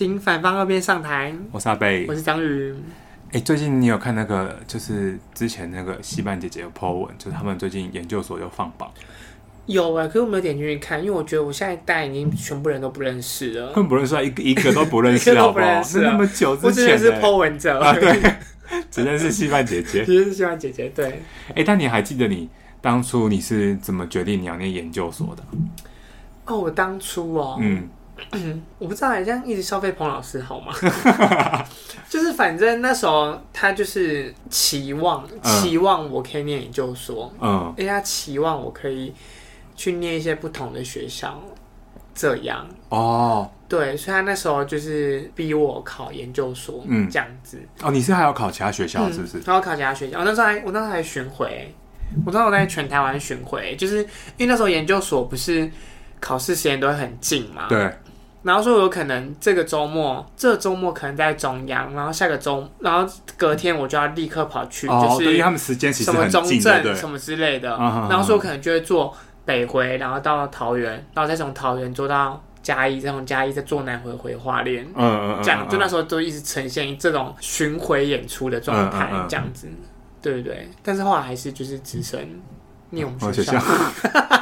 [0.00, 1.30] 请反方二辩上台。
[1.52, 2.74] 我是阿贝，我是张宇。
[3.26, 8.90] 哎、欸，最近你有看那个，就是之前那个西半姐姐有 po 文，就是他们最近研究所又放榜。
[9.66, 15.66] 有啊，可是我没有点进去看，因为我觉得我现在大家已经全部人都不认识了，根本不认识啊，一个一个都不认识， 好不好？
[15.66, 18.22] 那那么久之前，我只认识 po 文者，啊，对，
[18.90, 21.08] 只认识西半姐姐， 只认识西半姐姐，对。
[21.48, 22.48] 哎、欸，但你还记得你
[22.80, 25.42] 当初你是怎么决定你要念研究所的？
[26.46, 27.86] 哦，我当初哦，嗯。
[28.78, 30.72] 我不知道，好像一直消费彭老师好吗？
[32.08, 39.14] 就是反正那时候他就是期望，期望我可以念研究所，嗯，因为他期望我可以
[39.76, 41.40] 去念一些不同的学校，
[42.14, 47.60] 这样哦，对，所以他那时候就是逼我考研究所，嗯，这样子。
[47.82, 49.40] 哦，你是还要考其他学校是不是？
[49.46, 51.72] 还要考其他学校，我那时候还我那时候还巡回，
[52.26, 53.98] 我那时候在全台湾巡回，就是
[54.36, 55.70] 因为那时候研究所不是
[56.18, 57.88] 考试时间都会很近嘛，对。
[58.42, 67.76] 然后说有可能这个周末，这个周末可能在中央，然后下个周，然后隔天我就要立刻跑去，哦、就是因为他们时间其实，什么中正什么之类的。
[67.78, 74.84] 嗯、然后说可能就会坐北回，然后到桃园，然后再从桃园坐到嘉义，再从嘉义再坐南回回花莲。
[74.94, 75.42] 嗯嗯嗯。
[75.42, 79.68] 这样就那时候都一直呈现这种巡回演出的状态，这样子，
[80.22, 80.68] 对对对。
[80.82, 82.18] 但是后来还是就是直升。
[82.92, 83.52] 念我们学校，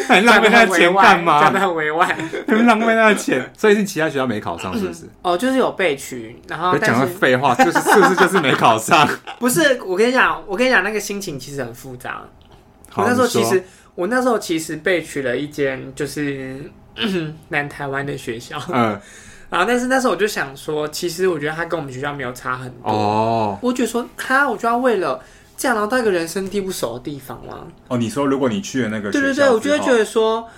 [0.06, 1.40] 很浪费他的钱干嘛？
[1.40, 2.08] 讲的很委婉，
[2.46, 3.50] 很浪费他的钱。
[3.56, 5.04] 所以是其他学校没考上，是不是？
[5.22, 9.08] 哦，就是有被取，然后讲的废话，就是是不是就是没考上？
[9.38, 12.22] 不是，我跟你讲，我跟你讲，那个心情其实很复杂。
[12.94, 13.62] 我那时候其实，
[13.94, 16.70] 我那时候其实备取了一间就是
[17.48, 18.98] 南台湾的学校，嗯，
[19.50, 23.58] 然后但是那时候我就想说，其实我觉得他跟我们学校没有差很多哦。
[23.62, 25.20] 我觉得说他，我就要为了。
[25.58, 27.66] 这样，然后到一个人生地不熟的地方吗？
[27.88, 30.48] 哦，你说如果你去了那个，对对对，我就会觉得说，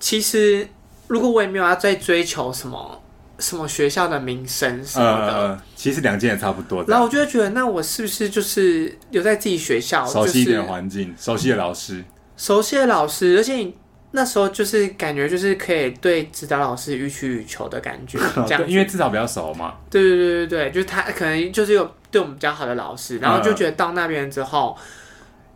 [0.00, 0.66] 其实
[1.06, 3.02] 如果我也没有要再追求什么
[3.38, 6.82] 什么学校的名声什么的，呃、其实两件也差不多。
[6.88, 12.02] 然后我就会觉得，那我是不是就是留在自己学校，熟悉一点环境，熟悉的老师，
[12.38, 13.76] 熟悉的老师，而且你
[14.12, 19.74] 那时候就是感觉就是可以对指导老师予取予求的感觉， 这样，因为至少比较熟嘛。
[19.90, 21.86] 对对对对对，就是他可能就是有。
[22.10, 24.76] 对我们比较好的老师，然后就觉得到那边之后，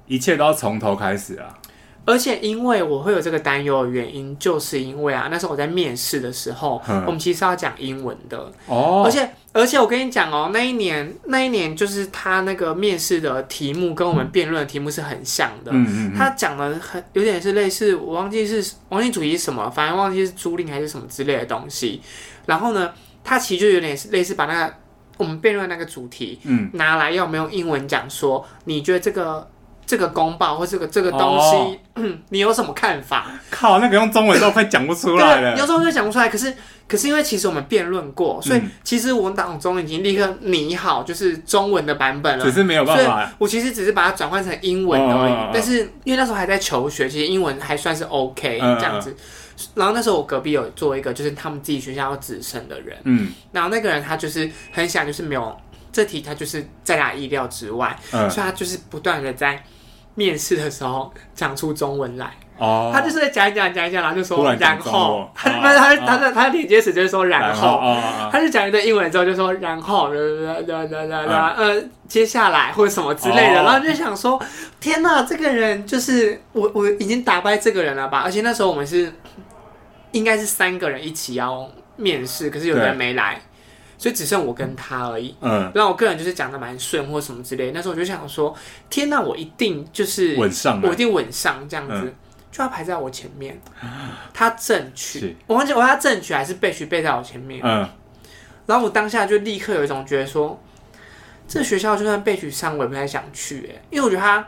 [0.07, 1.59] 一切都要从头开始啊！
[2.05, 9.05] 而且因为我会有这个担忧的原因，就是因为啊，那时候我在面试的时候，我们其实要讲英文的哦。
[9.07, 15.71] 而且而且我跟你讲哦，那一年那一年就是他那个面试的题目跟我们辩论的题目是很像的。
[15.73, 16.15] 嗯嗯。
[16.19, 22.03] 他讲的很有点是类似，我忘记是忘记主题是什么，反正忘记是租赁还是什么之类的东西。
[22.47, 22.93] 然后呢，
[23.23, 24.75] 他其实就有点是类似把那个。
[25.23, 29.49] 我们辩论那个主题，嗯，拿来要没有用英文讲说，你觉得这个
[29.87, 33.31] 这个公报或这个这个东西， 你有什么看法？
[33.51, 35.57] 靠，那个用中文都快讲不出来了。
[35.59, 36.53] 有时候就讲不出来，可是
[36.89, 43.31] 可是因为其实我们辩论过，所以其实我脑中已经立刻拟好就是中文的版本了，只是没有办法。
[43.39, 45.33] 我其实只是把它转换成英文而已。
[45.33, 49.15] 哦，但是因为那时候还在求学，其实英文还算是 OK 这样子。
[49.75, 55.57] 然后那时候我隔壁有做一个，就是他们自己学校要直升的人，嗯，然后那个人他就是很想，就是没有
[55.93, 59.63] 这题，他就是在他意料之外，嗯，所以他就是不断的在
[60.15, 68.01] 面试的时候讲出中文来，哦，他就是在讲一讲讲一讲，然后就说然后，他他他他的他的连接词就是说然后，
[68.31, 74.41] 他就讲一段英文之后就说然后，对对对对对呃，接下来或者什么之类的，然后就想说，
[74.81, 78.23] 天哪，这个人就是我我已经打败这个人了吧？
[78.25, 79.13] 而且那时候我们是。
[80.13, 83.41] 应该是三个人一起要面试，可是有人没来，
[83.97, 85.35] 所以只剩我跟他而已。
[85.41, 87.71] 嗯，然后我个人就是讲的蛮顺或什么之类。
[87.71, 88.55] 那时候我就想说，
[88.91, 92.15] 天哪，我一定就是稳上，我一定稳上这样子，嗯、
[92.53, 93.61] 就要排在我前面。
[94.33, 97.61] 他正取，我忘记我他正取还是被取背在我前面。
[97.65, 97.89] 嗯，
[98.67, 100.63] 然后我当下就立刻有一种觉得说，
[101.49, 104.47] 这个学校就算被取上，我也不太想去哎，因为我觉得他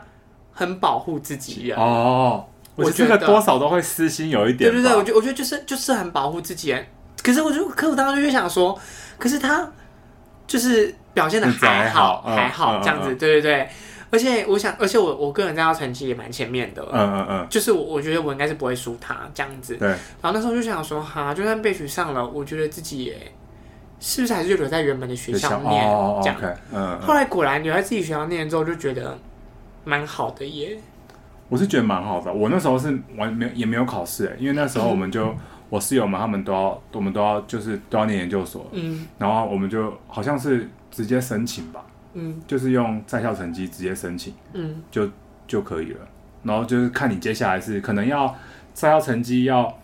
[0.53, 2.45] 很保护自己人哦。
[2.75, 4.69] 我觉得多少都会私心有一点。
[4.69, 6.75] 对对对，我觉我觉得就是就是很保护自己。
[7.23, 8.77] 可是我就可我当时就想说，
[9.17, 9.67] 可是他
[10.45, 13.69] 就是表现的还好还好这样子，对对对。
[14.15, 16.81] 而且我想，而且我我个人在他成绩也蛮前面的。
[16.89, 17.47] 嗯嗯嗯。
[17.49, 19.75] 就是我我觉得我应该是不会输他这样子。
[19.75, 19.89] 对。
[19.89, 23.17] 然后那时候就想说，哈，就算被取上了，我觉得自己也
[23.99, 25.83] 是不是还是就留在原本的学校念
[26.23, 26.37] 这样。
[26.71, 26.97] 嗯。
[27.01, 29.19] 后来果然留在自己学校念之后，就觉得
[29.83, 30.77] 蛮好的耶。
[31.49, 35.37] 我是觉得蛮好的，我那时候是完没也没有考试，因为那时候我们就、嗯、
[35.69, 41.85] 我室友们他们都要，我们都要就是都要念研究所，嗯，然后我们就好像是直接申请吧，
[42.15, 45.07] 嗯，就是用在校成绩直接申请，嗯，就
[45.47, 45.99] 就可以了，
[46.43, 48.35] 然后就是看你接下来是可能要
[48.73, 49.77] 在校成绩要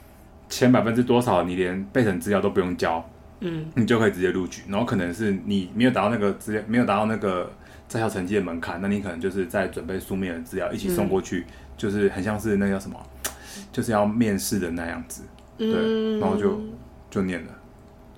[0.49, 3.07] 前百分之多少，你连备审资料都不用交，
[3.41, 4.63] 嗯，你就可以直接录取。
[4.69, 7.51] 然后可能是你没有达到那个资料，没有达到那个
[7.87, 12.97] 在校成绩的门槛，那你可能就是在准备书面的资料一起送过去，嗯、就是很像是那叫什么，
[13.71, 15.23] 就是要面试的那样子。
[15.57, 16.59] 对，嗯、然后就
[17.09, 17.49] 就念了。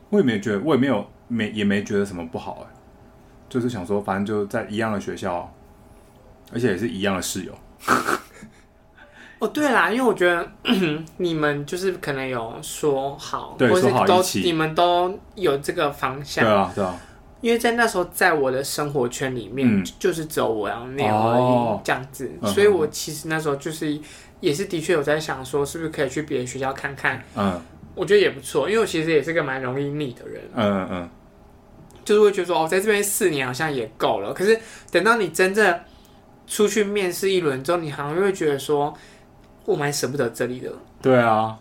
[0.09, 2.72] 我也没觉得，我也没有没也没觉得什么不好哎、欸，
[3.53, 5.47] 就是想说，反正就在一样的学校，
[6.51, 7.53] 而且也是一样的室友。
[9.37, 10.51] 哦，对啦，因为我觉得
[11.17, 16.99] 你们就是可能有说好，对，或是都说好你们都有这个方向，对啊，对啊。
[17.41, 23.99] 因为在那时候，在我的生活圈里面，嗯、就是只有我要那样而已，哦、这样子，嗯、所以我其实那时候就是
[24.39, 27.61] 也是的确有在想说，是不是可以去别的学校看看，嗯，
[27.93, 31.09] 我觉得也不错，因为我其实也是个蛮容易腻的人，嗯嗯嗯，
[32.05, 34.59] 就是会觉得说，哦，在这边四年好像也够了，可是
[34.91, 35.79] 等到你真正
[36.47, 38.93] 出去面试一轮之后，你好像又会觉得说。
[39.65, 40.69] 我蛮舍不得这里的。
[41.01, 41.55] 对啊，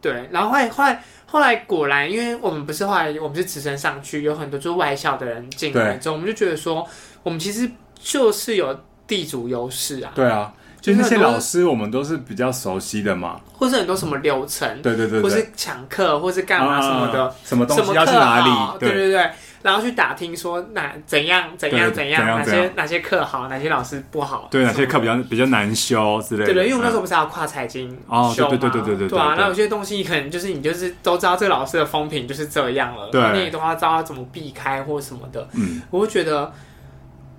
[0.00, 6.86] 对，然后后来后来后来果然，因为我们不是后来我们是直升上去，有很多就是外校的人进来之后，我们就觉得说，
[7.24, 10.12] 我们其实就是有地主优势啊。
[10.14, 19.28] 对啊，就那些老师我们都是比较熟悉的嘛，或是很多什么流程，对对对，或是抢课，或是干嘛什么的，什么东西要去哪里，对对对。
[19.62, 26.46] 然后去打听说哪怎样怎样怎样，哪些哪些课好，哪些老师不好，对，哪些课比较比较难修之类的。
[26.46, 29.08] 对对，因为我那时候不是要跨财经哦，对对对对对对。
[29.08, 35.46] 对啊，那有些东西可能就是你就是都知道这个老师的风评就是这样了，对，你也都要知道怎么避开或什么的。
[35.52, 36.50] 嗯，我会觉得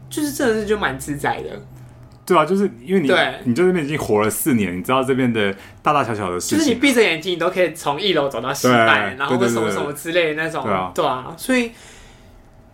[0.07, 1.49] 就是真的是就蛮自在的。
[2.23, 3.09] 对啊，就是因为你
[3.45, 5.51] 你在这边已经活了四年，你知道这边的
[5.81, 10.63] 大大小小的事情，就是你闭着眼睛你都可以从一楼走到西半，然后什么什么之类的那种，
[10.93, 11.71] 对啊，所以。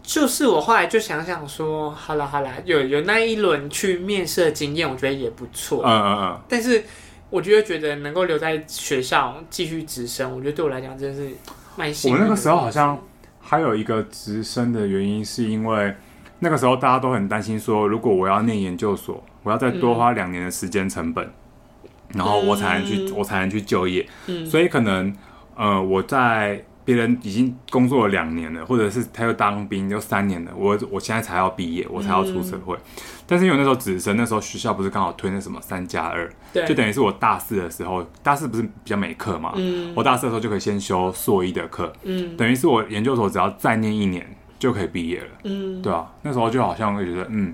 [0.08, 5.84] 就是我后来就想想说，好了好了，有有那一轮去面试的经验，我觉得也不错。
[5.86, 6.40] 嗯嗯嗯。
[6.48, 6.82] 但是，
[7.30, 11.36] 我就觉得能够留在学校继续直升，我觉得对我来讲真的是
[11.76, 12.18] 蛮幸运。
[12.18, 12.98] 我那个时候好像
[13.42, 15.94] 还有一个直升的原因，是因为
[16.40, 24.08] 那个时候大家都很担心说，如果我要念研究所，我要再多花两年的时间成本，嗯、然后我才能去，我才能去就业。
[24.28, 24.46] 嗯。
[24.46, 25.14] 所以可能，
[25.58, 26.64] 呃，我在。
[26.88, 32.78] 别人已经工作了两年了，或者是他又当兵又三年了，我我现在才要毕业，我才要出社会。
[32.78, 44.26] 嗯、但是因为那时候直升，那时候学校不是刚好推那什么三加二，对就等于是我大四的时候，大四不是比较没课嘛，嗯、我大四的时候就可以先修硕一的课，嗯、等于是我研究所只要再念一年
[44.58, 47.54] 就可以毕业了，嗯、对啊，那时候就好像会觉得嗯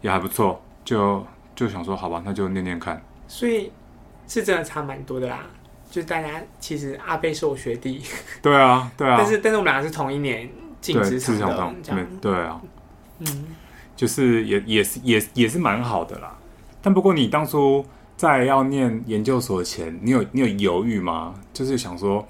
[0.00, 1.24] 也还不错，就
[1.54, 3.00] 就想说好吧，那就念念看。
[3.28, 3.70] 所以
[4.26, 5.46] 是真的差蛮多的啦。
[5.92, 8.00] 就大家其实阿贝是我学弟，
[8.40, 10.48] 对啊，对啊，但是但是我们俩是同一年
[10.80, 12.58] 进职场的，这样对啊，
[13.18, 13.48] 嗯，
[13.94, 16.34] 就是也也是也也是蛮好的啦。
[16.80, 17.84] 但不过你当初
[18.16, 21.34] 在要念研究所前，你有你有犹豫吗？
[21.52, 22.26] 就是想说，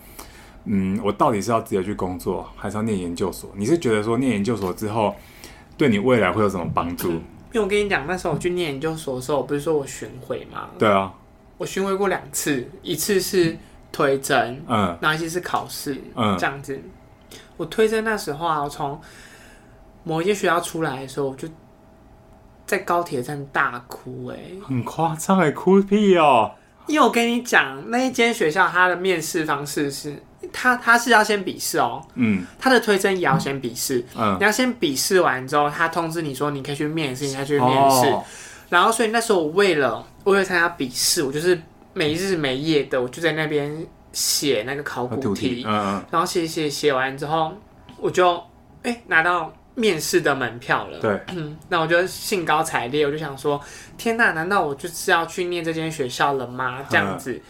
[0.64, 3.48] 嗯，我到底是要直接去工作，还是要念研究所？
[3.54, 5.14] 你是觉得说念研究所之后，
[5.78, 7.12] 对你未来会有什么帮助？
[7.12, 7.22] 嗯，
[7.52, 10.68] 因为我跟你讲，那时候我去念研究所的时候，我不是说我巡回吗？
[10.76, 11.14] 对啊。
[11.62, 13.56] 我巡回过两次，一次是
[13.92, 16.76] 推甄，嗯，然后一次是考试，嗯，这样子。
[17.56, 19.00] 我推甄那时候啊，我从
[20.02, 21.46] 某一间学校出来的时候，我就
[22.66, 26.50] 在高铁站大哭，欸，哎，很夸张，哎，哭屁哦！
[26.88, 30.20] 因为我跟你讲，那一间学校它的面试方式是，
[30.52, 38.08] 他他是要先笔试哦，嗯，他的推甄也要先笔试，嗯，你要先笔试完之后，他通知你说你可以去面试，你再去面试。
[38.08, 38.24] 哦
[38.72, 41.60] 然后，所以那时候我为了我为了参加笔试，我就是
[41.92, 45.62] 没日没夜的，我就在那边写那个考古题，
[46.10, 47.52] 然后写写写完之后，
[47.98, 48.42] 我就
[48.82, 50.98] 哎拿到面试的门票了。
[51.00, 53.60] 对，嗯， 那我就兴高采烈，我就想说，
[53.98, 56.78] 天哪，难道我就是要去念这间学校了吗？
[56.88, 57.40] 这样子，嗯、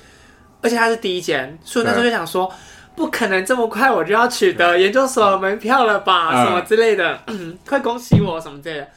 [0.63, 2.53] 而且它是第一间，所以那时候就想说，
[2.97, 6.31] 不可能这么快我就要取得研究所的门票了吧？
[6.33, 8.89] 嗯、什么之类的，嗯，快恭喜我什么之类的。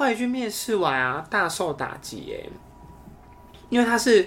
[0.00, 2.50] 后来去面试完啊，大受打击耶，
[3.68, 4.26] 因为他是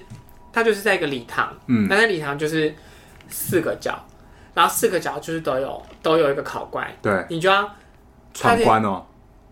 [0.52, 2.72] 他就是在一个礼堂，嗯，那在礼堂就是
[3.28, 4.00] 四个角，
[4.54, 7.68] 然后四个角就是都有都有一个考官，对，你就要
[8.36, 9.04] 闯关哦，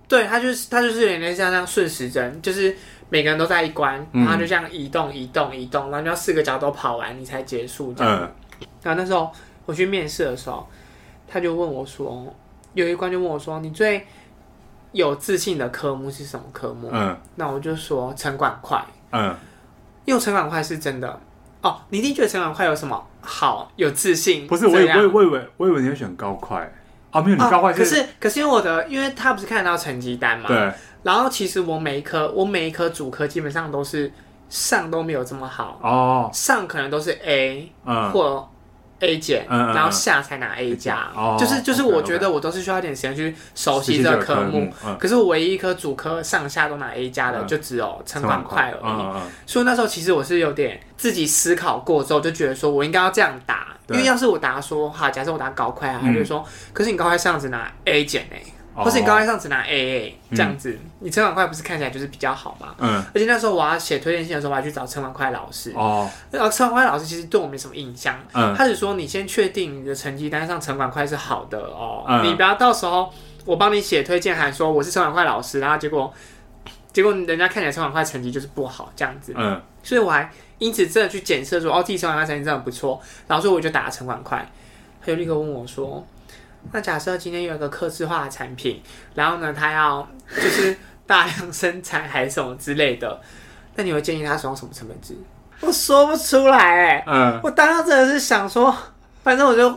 [0.07, 2.77] 对，他就是他就是有点类似像那样顺时针，就是
[3.09, 8.19] 每个人都在一关，然后就这样移动移动移动，然后就要四个角都跑完你才结束这样。
[8.21, 9.31] 嗯，然后那时候
[9.65, 10.69] 我去面试的时候，
[11.27, 12.31] 他就问我说，
[12.75, 14.05] 有一关就问我说，你最
[14.91, 16.89] 有自信的科目是什么科目？
[16.91, 18.83] 嗯，那我就说城管快。
[19.11, 19.35] 嗯，
[20.05, 21.19] 因为城管快是真的
[21.61, 21.79] 哦。
[21.89, 23.71] 你一定觉得城管快有什么好？
[23.75, 24.47] 有自信？
[24.47, 26.71] 不是，我以为我以为我以为你会选高快
[27.11, 27.73] 啊，没有，你高会。
[27.73, 30.47] 可是可是因为我的，因为他不是看得到成绩单嘛。
[30.47, 30.71] 对。
[31.03, 34.11] 然后其实我每一科，我每一科主科基本上都是
[34.49, 38.47] 上都没有这么好哦，上可能都是 A，嗯，或
[39.01, 44.71] A 减，然后下才拿 A 加，就是就是我觉得我都是需要一点时间去熟悉这个科目。
[44.99, 49.21] 可是我唯一一科主科上下都拿 A 加的，就只有成管快而已。
[49.45, 58.41] 所以那时候其实我是有点自己思考过之后，就觉得说我应该要这样答，因为要是我答说哈，假设我答高快啊，他就说，可是你高快上只拿 A 减哎。
[58.73, 62.73] 或是你高快上只拿 AA 这样子，你成管快不是看起来就是比较好吗？
[62.77, 65.73] 嗯，而且那时候我要写推荐信的时候，我还去找成管快老师。
[65.75, 68.17] 哦，然后成管快老师其实对我没什么印象。
[68.33, 73.11] 嗯，他只说你先确定你的成绩单上城管快是好的哦，你不要到时候
[73.43, 76.13] 我帮你写推荐函说我是成管快老师，然后结果
[76.93, 79.33] 结果人家看起来成管快成绩就是不好这样子。
[79.35, 84.49] 嗯，所以我还因此真的去检测说哦，自己成管快成绩真的不错，然后所以我就打了成管快，
[85.01, 86.05] 他就立刻问我说。
[86.71, 88.81] 那假设今天有一个客制化的产品，
[89.15, 90.75] 然后呢，他要就是
[91.05, 93.19] 大量生产还是什么之类的，
[93.75, 95.15] 那你会建议他使用什么成本制？
[95.59, 98.75] 我说不出来哎、欸，嗯，我当时真的是想说，
[99.23, 99.67] 反正我就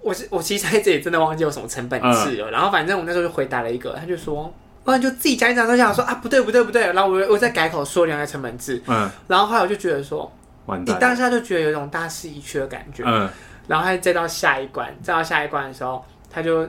[0.00, 4.52] 我我其实在这里真的忘记有什么成本制了，嗯、然后反正我那时候就回答了一个，他就说，
[4.84, 10.32] 不然就自己讲一讲，都想说啊不对不对不对，然后我我再改口说两个成本制，嗯，然后后来我就觉得说，
[10.86, 13.28] 你当下就觉得有一种大势已去的感觉，嗯，
[13.66, 16.04] 然后再到下一关，再到下一关的时候。
[16.34, 16.68] 他就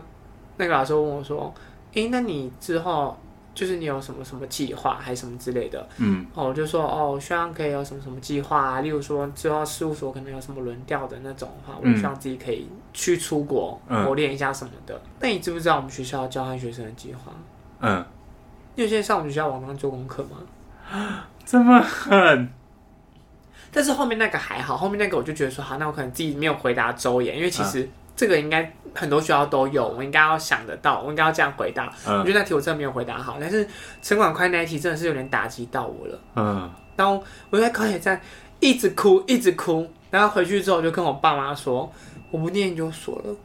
[0.57, 1.51] 那个老师问我说
[1.93, 3.17] ：“诶、欸，那你之后
[3.53, 14.93] 就是你有什么什么计划，还是什么之类的？”嗯，哦，我就说：“哦，我希望可以有什么什么计划啊，例如说之后事务所可能有什么轮调的那种的话，我希望自己可以去出国磨练一下什么的。
[14.95, 17.31] 嗯”那你知不知道我们学校交换学生的计划？
[17.79, 18.05] 嗯，
[18.75, 21.24] 你有现在上我们学校网上做功课吗？
[21.43, 22.50] 这么狠？
[23.72, 27.84] 但是后面那个还好，后面那个我就觉得说好，那我可能自己没有回答周延，因为其实。
[27.84, 31.91] 嗯这个应该很多学校都有，我应该要想得到，我应该要这样回答。
[32.07, 33.67] 嗯、我觉得那题我真的没有回答好，但是
[34.01, 36.19] 城管快那一题真的是有点打击到我了。
[36.38, 38.22] 嗯，然后我在高铁站
[38.62, 41.91] 一直哭，一直哭，然后回去之后我就跟我爸妈说，
[42.31, 43.36] 我不念研究所了。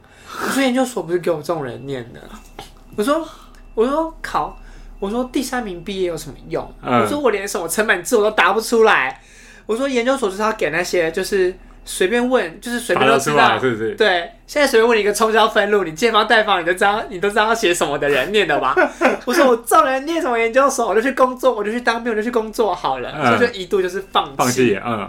[0.44, 2.20] 我说研究所不是给我这种人念的。
[2.94, 3.26] 我说，
[3.74, 4.56] 我说考，
[5.00, 6.72] 我说第三名毕业有什么用？
[6.80, 9.20] 嗯、我说我连什么成本字我都答不出来。
[9.66, 11.52] 我说研究所就是要给那些就是。
[11.84, 13.94] 随便问，就是随便都知道，是是？
[13.94, 18.74] 对，现在随便问你一个冲销分录，你借方贷方，你都知道，你都知道要写什么的人念的吧？
[19.26, 25.08] 我说我照人念什么研究所，我就去工作，我就去当兵，我就去工作好了，嗯、所以就一度就是放弃，放弃，嗯，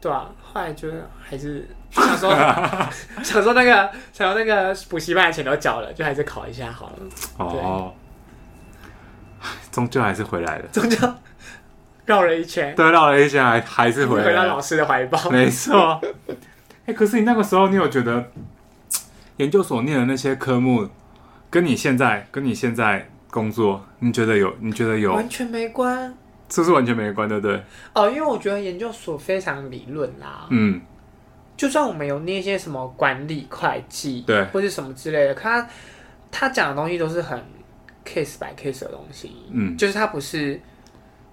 [0.00, 0.88] 对啊，后来就
[1.22, 2.30] 还是 想说，
[3.22, 6.94] 想说那个，想说那个补习班的钱都缴了，就还是考一下好了。
[7.38, 7.94] 哦，
[9.72, 10.98] 终究还是回来了，终究。
[12.08, 15.30] 绕了一圈，对，绕了一圈还还是回回到老师的怀抱。
[15.30, 16.00] 没错。
[16.86, 18.30] 哎，可是你那个时候，你有觉得
[19.36, 20.88] 研究所念的那些科目，
[21.50, 24.50] 跟你现在跟你现在工作，你觉得有？
[24.60, 25.12] 你觉得有？
[25.12, 26.16] 完全没关。
[26.48, 27.62] 这是完全没关，对不对？
[27.92, 30.46] 哦，因为我觉得研究所非常理论啦。
[30.48, 30.80] 嗯。
[31.58, 35.68] 就算我们有那些什么管理、会计，对，或者什么之类的，他
[36.30, 37.38] 他讲的东西都是很
[38.02, 39.30] case by case 的东西。
[39.50, 40.58] 嗯，就是他不是。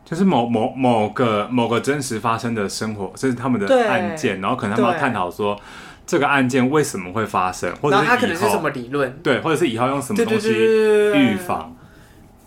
[0.05, 5.59] 就是某某某个某个真实发生的生活，这是他们的案件，然后可能他们要探讨说
[6.05, 11.75] 这个案件为什么会发生，或者是他可能是什么理论，对，或者是以后用什么东西预防，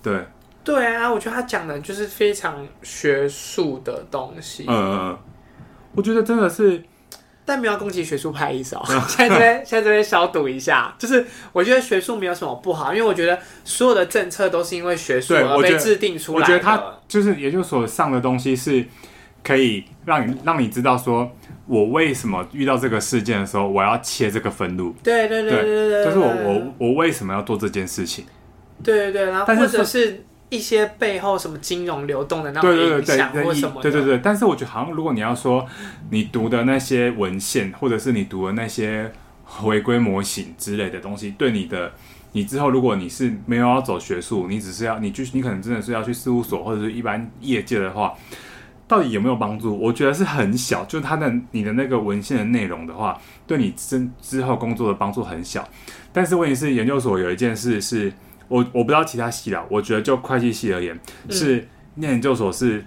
[0.02, 0.24] 对，
[0.62, 5.18] 对啊，我觉得他讲的就是非常学术的东西，嗯嗯，
[5.94, 6.82] 我觉得真的是。
[7.48, 11.24] 但没有攻击学术派意思哦， 现在这边现在这边消毒一下，就是
[11.54, 16.54] 我觉得学术没有什么不好，因为我觉得所有的政策都是因为学术而被制定出来的。
[16.54, 18.84] 我觉得他就是研究所上的东西是
[19.42, 21.30] 可以让你让你知道说，
[21.66, 24.94] 我为什么遇到这个事件的时候，我要切这个分路。
[25.02, 28.26] 对对对对对对，就是我我我为什么要做这件事情？
[28.84, 30.24] 对对对，然后或者是。
[30.50, 33.82] 一些背后什么金融流动的那种影响或什么？
[33.82, 35.66] 对对对，但是我觉得好像如果你要说
[36.10, 39.12] 你读的那些文献，或者是你读的那些
[39.44, 41.92] 回归模型之类的东西，对你的
[42.32, 48.14] 你之后如果你是没有要走学术，你只是要你去你可能真的是要去事务所或者是一般业界的话，
[48.86, 49.78] 到底有没有帮助？
[49.78, 55.68] 我觉得是很小，就他的你的那个文献的内容的话，对你之之后工作的帮助很小。
[56.10, 58.10] 但是问题是，研究所有一件事是。
[58.48, 62.84] 我我不知道其他系啦，我觉得就会计系而言，嗯、是念研究所是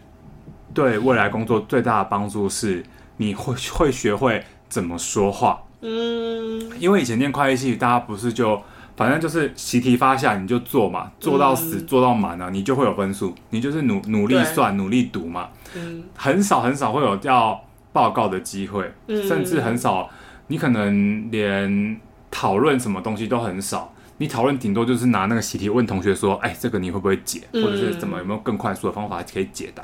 [0.74, 2.84] 对未来工作最大的帮助是，
[3.18, 5.63] 你会会学会怎么说话。
[5.82, 8.62] 嗯，因为以前念会计系，大家不是就
[8.96, 15.50] 反正就是习题发下你就做嘛，做到死、嗯、做到满了，你就会有分数，你就是努努力算努力读嘛。
[15.75, 17.63] 嗯，很少很少会有要
[17.94, 20.10] 报告的机会，嗯、甚至很少，
[20.48, 22.00] 你可能连
[22.30, 23.94] 讨论什么东西都很少。
[24.22, 29.84] 你讨论顶多就是拿那个习题问同学说，哎，这个你会不会解，或者是怎么有没有更快速的方法可以解答？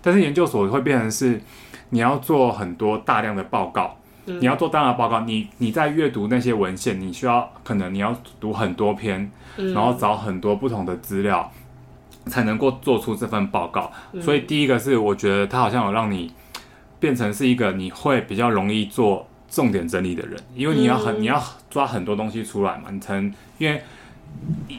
[0.00, 1.38] 但是研究所会变成是
[1.90, 11.52] 你要做很多大量的报告，嗯、你要做大量的报告，你你在阅读那些文献，你需要可能你要读很多篇，嗯、然后找很多不同的资料，
[12.28, 13.92] 才能够做出这份报告。
[14.12, 16.32] 嗯、所以第一个是我觉得它好像有让你
[16.98, 23.82] 变成是一个你会比较容易做重点整理的人，因为你要很、嗯、你要抓很多东西出来嘛，你才能因为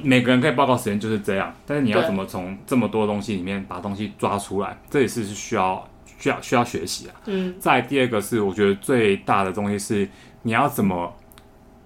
[0.04, 5.88] 每个人可以报告时间就是这样，但是你要怎么从这么多东西里面把东西抓出来，这也是是需要。
[6.20, 7.14] 需要需要学习啊。
[7.28, 7.54] 嗯。
[7.60, 10.10] 再第二个是，我觉得最大的东西是，
[10.42, 11.14] 你要怎么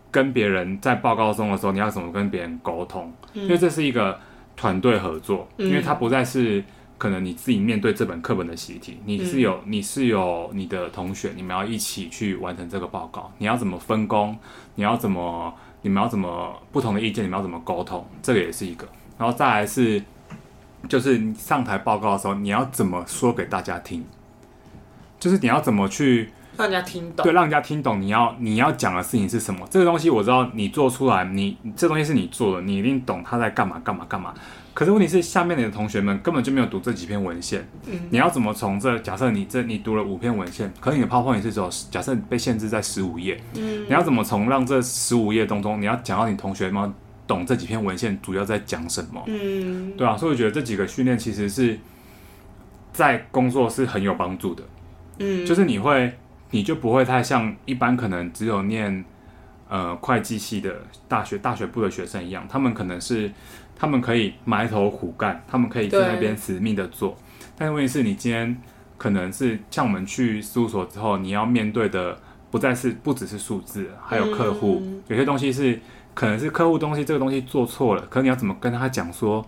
[0.10, 3.12] 跟别人在报告中的时候，你要怎么跟别人沟通？
[3.34, 3.44] 嗯。
[3.44, 4.18] 因为这是一个
[4.56, 5.68] 团队合作，嗯。
[5.68, 6.64] 因为它不再是
[7.02, 13.32] 可能你自己面对这本课本的习题，你是有你是有你的同学，你们要一起去完成这个报告。
[13.40, 14.38] 你要怎么分工？
[14.76, 15.52] 你要怎么？
[15.82, 17.26] 你们要怎么不同的意见？
[17.26, 18.06] 你们要怎么沟通？
[18.22, 18.88] 这个也是一个。
[19.18, 20.00] 然后再来是，
[20.88, 24.06] 就是你上台报告的时候，你要怎么说给大家听？
[25.20, 27.24] 就是你要怎么去让人家听懂？
[27.24, 29.68] 对，让人家听懂你要你要讲的事情是什么？
[29.72, 34.36] 这个东西我知道你做出来，你这东西是你做的，你一定懂他在干嘛干嘛干嘛。
[34.74, 37.68] 可是问题是，下面你的同学们根本就没有读这几篇文献。
[37.86, 38.98] 嗯，你要怎么从这？
[39.00, 43.42] 假设你这你读了五篇文献，可是你的 PowerPoint 是只有假设被限制在十五页。
[43.56, 46.94] 嗯，你要怎么从让这十五页当中，你要讲到你同学们
[47.28, 49.22] 懂这几篇文献主要在讲什么？
[49.28, 51.78] 嗯，对啊，所以我觉得这几个训练其实是
[52.94, 54.64] 在工作是很有帮助的。
[55.20, 56.18] 嗯，就是你会，
[56.52, 59.04] 你就不会太像一般可能只有念
[59.70, 63.32] 呃会计系的大学大学部的学生一样，他们可能是
[63.82, 67.18] 他们可以埋头苦干，他们可以在那边死命的做。
[67.58, 68.56] 但是问题是你今天
[68.96, 72.16] 可能是像我们去事务所之后，你要面对的
[72.52, 75.80] 不再是不只是数字，还有客户，嗯、有些东西是
[76.14, 79.44] 可能是客户东西，这个东西做错了，可是你要怎么跟他讲说？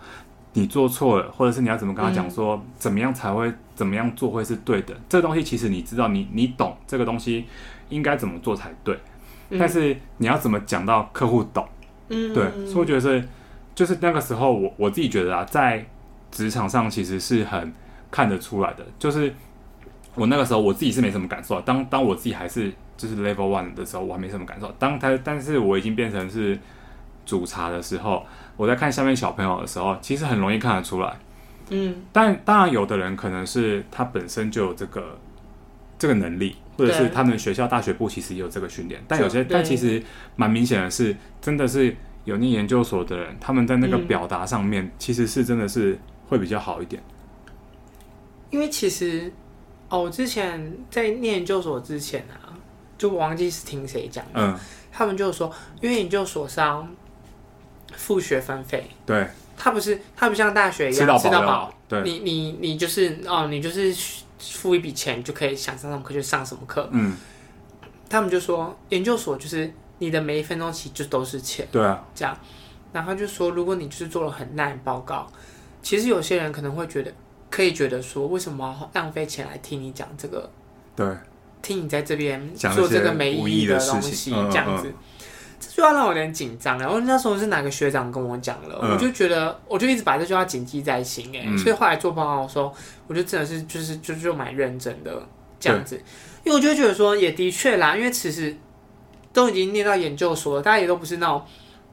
[0.53, 4.95] 你做错了，或者是你要怎么跟他讲说，嗯、怎么样才会怎么样做会是对的？
[5.07, 7.45] 这个东西其实你知道你，你你懂这个东西
[7.89, 8.97] 应该怎么做才对，
[9.51, 11.67] 嗯、但是你要怎么讲到客户懂？
[12.09, 13.23] 嗯，对，所以我觉得是
[13.75, 15.85] 就是那个时候我我自己觉得啊，在
[16.31, 17.73] 职场上其实是很
[18.09, 19.33] 看得出来的，就是
[20.15, 26.57] 我那个时候我自己是没什么感受，啊当当我自己还是就是 level one 的时候，我还没什么感受，当他但是我已经变成是
[27.25, 28.25] 主茶的时候。
[28.55, 31.11] 我在看下面小朋友的时候，其实很容易看得出来，
[31.71, 35.17] 嗯，但当然有的人可能是他本身就有这个
[35.97, 40.03] 这个能力，或者是他们学校大学部其实也有这个训练，但有些但其实
[40.35, 47.01] 蛮明显的是，真的是有念研究所的人，他们在那个表达上面其实是真的是会比较好一点，
[48.49, 49.31] 因为其实
[49.89, 52.51] 哦，我之前在念研究所之前啊，
[52.97, 54.57] 就我忘记是听谁讲的，嗯，
[54.91, 56.89] 他们就说，因为研究所上。
[57.95, 63.95] 付学分费，对，他不是，他不像大学一样吃到饱，对，你你你就是哦，你就是
[64.39, 67.15] 付一笔钱就可以想上什么课就上什么课，嗯，
[68.09, 69.71] 他们就说研究所就是
[70.03, 72.37] 你的每一分钟其实就都是钱，对啊，这样，
[72.91, 75.31] 然后就说如果你就是做了很烂报告，
[75.81, 77.11] 其实有些人可能会觉得，
[77.49, 80.49] 可以觉得说为什么要浪费钱来听你讲这个，
[80.95, 81.07] 对，
[81.61, 84.93] 听你在这边做这个没意义的东西，这样子。
[85.59, 92.73] 这句话让我有点紧张，然后那时候是哪个学长跟我讲了，嗯、我就觉得，我就一直把这句话谨记在心，哎、嗯，所以后来做报告的时候，
[93.07, 95.25] 我就真的是就是就就蛮认真的
[95.61, 95.95] 这样子，
[96.43, 98.53] 因为我就觉得说，也的确啦，因为其实
[99.33, 101.41] 都已经念到研究所了，大家也都不是那种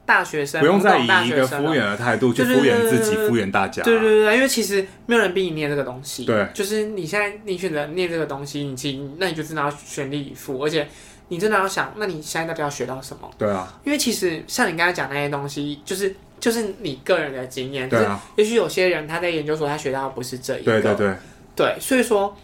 [0.05, 10.87] 大学生，不用再以一个敷衍的态度去敷衍自己、敷衍大家，对对对，因为其实没有人逼你念这个东西，对，就是你现在你选择念这个东西，你其实那你就真的要全力以赴，而且。
[11.31, 13.31] 你真的要想，那你现在到底要学到什么？
[13.37, 17.87] 对啊，因为其实像你刚才讲那些东西，就是就是你个人的经验。
[17.87, 18.21] 对啊。
[18.35, 20.73] 也许有些人他在研究所他学到的不是这一个。
[20.73, 21.15] 对对对。
[21.55, 22.35] 对，所以说，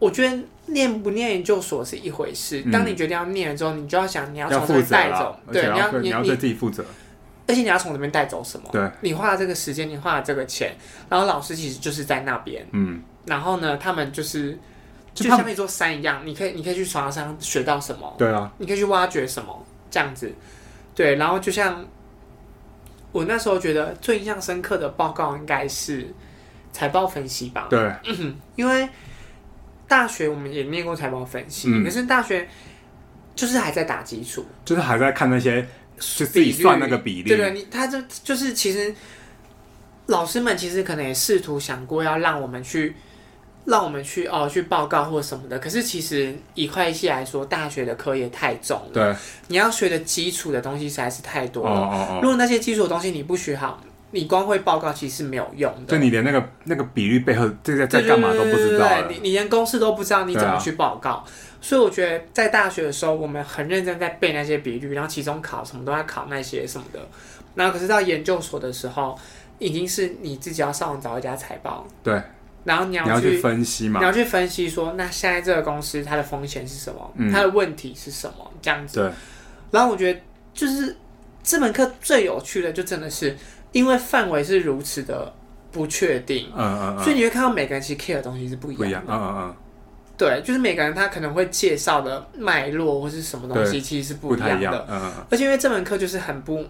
[0.00, 0.36] 我觉得
[0.66, 2.62] 念不念研究所是一回事。
[2.66, 6.84] 嗯、当你决定要念了之后，你就要想你要从这边带走，对，你要你要对自己负责。
[7.46, 8.68] 而且你要从这边带走什么？
[8.72, 8.90] 对。
[9.00, 10.74] 你花了这个时间，你花了这个钱，
[11.08, 12.66] 然后老师其实就是在那边。
[12.72, 13.02] 嗯。
[13.26, 14.58] 然后呢，他们就是。
[15.14, 18.12] 就像一座山一样，你可以，你可以去床上学到什么？
[18.18, 19.64] 对啊，你可以去挖掘什么？
[19.88, 20.28] 这样子，
[20.92, 21.14] 对。
[21.14, 21.86] 然后就像
[23.12, 26.12] 我那时候觉得最印象深刻的报告应该是
[26.72, 27.68] 财报分析吧？
[27.70, 27.92] 对，
[28.56, 28.88] 因为
[29.88, 32.48] 大学我们也念过财报分析，嗯、可是大学
[33.34, 35.62] 就是还在打基础，就是还在看那些
[35.98, 37.28] 就自己算那个比例。
[37.28, 38.94] 对对，你他这就是其实
[40.06, 42.94] 老师们其实可能也试图想过要让我们去。
[43.66, 48.90] 让我们去哦去报告或什么的，可是其实以会计系来说，大学的课业太重了。
[48.92, 49.16] 对，
[49.48, 51.70] 你要学的基础的东西实在是太多了。
[51.70, 52.20] 哦哦哦。
[52.20, 53.82] 如果那些基础的东西你不学好，
[54.14, 55.92] 你光会报告其实是没有用的。
[55.92, 61.10] 就你连那个那个比率背后这在在干嘛都不知道，你你连公式都不知道，你怎么去报告？
[61.10, 61.24] 啊、
[61.60, 67.00] 所以我觉得在大学的时候，我们很认真在背那些比率，然后期中考什么都在考那些什么的。
[67.56, 69.18] 然后可是到研究所的时候，
[69.58, 71.86] 已经是你自己要上网找一家财报。
[72.02, 72.20] 对。
[72.64, 74.00] 然后你要，你要去分析嘛？
[74.00, 77.12] 你要去分析说，那现在这个公司它的风险是什么？
[77.16, 78.50] 嗯、它的问题是什么？
[78.62, 79.00] 这样子。
[79.00, 79.10] 对。
[79.70, 80.20] 然后我觉得，
[80.54, 80.96] 就是
[81.42, 83.36] 这门课最有趣的，就真的是
[83.74, 85.30] 因为范围是如此的
[85.70, 86.50] 不确定。
[86.56, 89.12] 嗯嗯，嗯所以你会看到每个人其实 care 的东西是不一样的。
[89.12, 89.54] 嗯嗯嗯。
[90.16, 94.62] 对，就是每个人他可能会介绍的脉络或是什么东西，其实是不一样的。
[94.62, 95.12] 样嗯，嗯。
[95.30, 96.64] 而且因为这门课就是很不。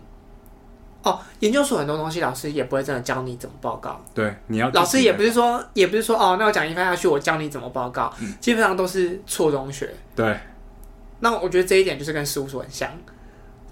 [1.02, 4.02] 哦，研究所很多东西，老师也不会真的教你怎么报告。
[4.14, 9.92] 对，你要老师也不是说，也不是说哦，那我讲一番下去，我教你怎么报告，嗯、基本上都是错中学。
[10.16, 10.34] 对，
[11.20, 12.90] 那我觉得这一点就是跟事务所很像，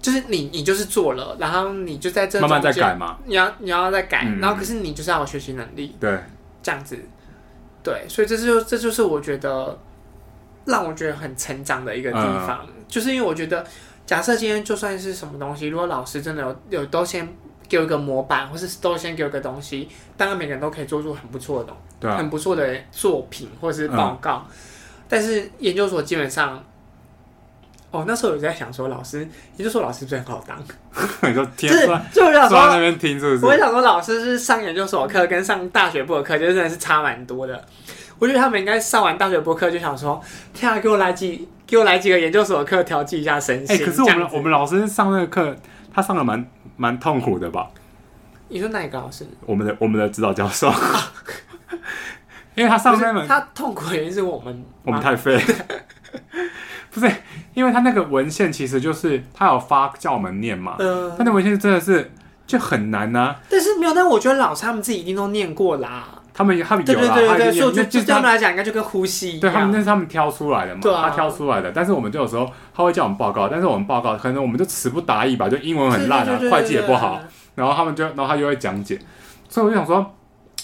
[0.03, 5.95] 就是你你就是做了，然后你就在这慢慢再改嘛，你要你要再改，嗯、然后可是你就是要有学习能力。
[5.99, 6.19] 对，
[6.61, 6.95] 这样子，
[7.81, 9.75] 对，所以这就这就是我觉得
[10.65, 13.65] 让我觉得很成长的一个地方，嗯、就是因为我觉得。
[14.05, 17.25] 假设今天就算是什么东西，如果老师真的有有都先
[17.69, 19.87] 给我一个模板，或是都先给我个东西，
[20.17, 24.45] 当然每个人都可以做出很不错的东西，对啊、很不错的作品或者是报告。
[24.45, 24.53] 嗯、
[25.07, 26.61] 但是研究所基本上，
[27.93, 30.57] 哦，那时候我在想说，老师也就说老师最好当，
[31.29, 33.45] 你说 天，就是就是想说在那边听是不是？
[33.45, 37.63] 我想说，老师是上研究所课跟上大学部的课，就真的是差蛮多的。
[38.17, 40.19] 我觉得他们应该上完大学部课就想说，
[40.53, 41.47] 天啊，给我来几。
[41.65, 43.75] 给我来几个研究所的课调剂一下身心。
[43.75, 45.55] 哎、欸，可是我们我们老师上那个课，
[45.91, 47.67] 他上的蛮蛮痛苦的吧？
[48.49, 49.25] 你说哪个老师？
[49.45, 50.71] 我们的我们的指导教授，
[52.53, 55.41] 因为他上那门他痛苦的原因是我们我们太废，
[56.91, 57.11] 不是
[57.53, 60.75] 因为他那个文献其实就是他有发叫我们念嘛，
[61.17, 62.11] 他那文献真的是
[62.47, 63.35] 就很难呐、啊。
[63.49, 66.07] 但是没有，但我觉得老师他们自己一定都念过啦。
[66.35, 69.41] 他们他们有啦，对对对对，就就对他们来讲，应该就跟呼吸一样。
[69.41, 71.71] 对他们那是他们挑出来的嘛，对啊、他挑出来的。
[71.71, 77.21] 但是我们就有时候他会叫我们报告，但是我们报告可能我们就词不达意吧，就英文很烂啊，会计也不好。
[77.53, 78.99] 然后他们就，然后他就会讲解。
[79.47, 80.11] 所以我就想说，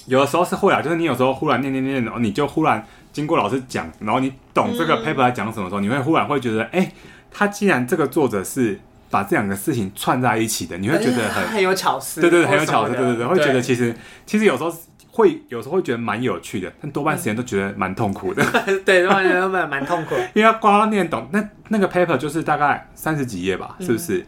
[0.08, 6.92] 有的时候是会啊，就是你有时候忽然念念念，然后你就忽然经过老师讲，然后你懂这个 paper 在讲什么时候，嗯、你会忽然会觉得，哎、欸，
[7.32, 12.22] 他既然这个作者是把这两个事情串在一起的，你会觉得很很有巧思。
[12.22, 13.96] 对对对，很有巧思，对对对，会觉得其实
[14.26, 14.74] 其实有时候。
[15.12, 18.46] 会有时候会觉得蛮有趣的，但多半时间都觉得蛮痛苦的。
[18.86, 24.26] 对，多半时间都蛮痛苦， 因为要光要念懂那那个 paper 就是大概三十几页吧，是不是？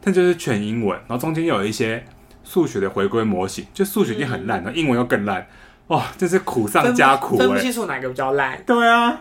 [0.00, 2.04] 它、嗯、就是全英文，然后中间有一些
[2.44, 5.44] 数学的回归模型，就数学已经很烂了，嗯、英文又更烂，
[5.88, 8.62] 哇，这是苦上加苦、欸，分不清楚哪个比较烂。
[8.64, 9.20] 对啊，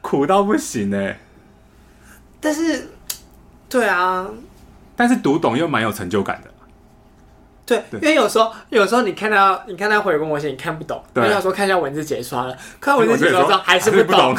[0.00, 1.20] 苦到不行哎、欸。
[2.40, 2.88] 但是，
[3.68, 4.28] 对啊，
[4.96, 6.50] 但是读懂又蛮有成就感的。
[7.66, 14.36] 对，因为有时候，有时候你看到你看到回文模型，你看不懂，你想说看一下文字解说了，看文字解说之后还是不懂，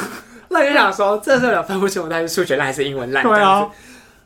[0.49, 3.67] 那你就想说，这时候分不清楚，它是数学烂还是英文烂对啊。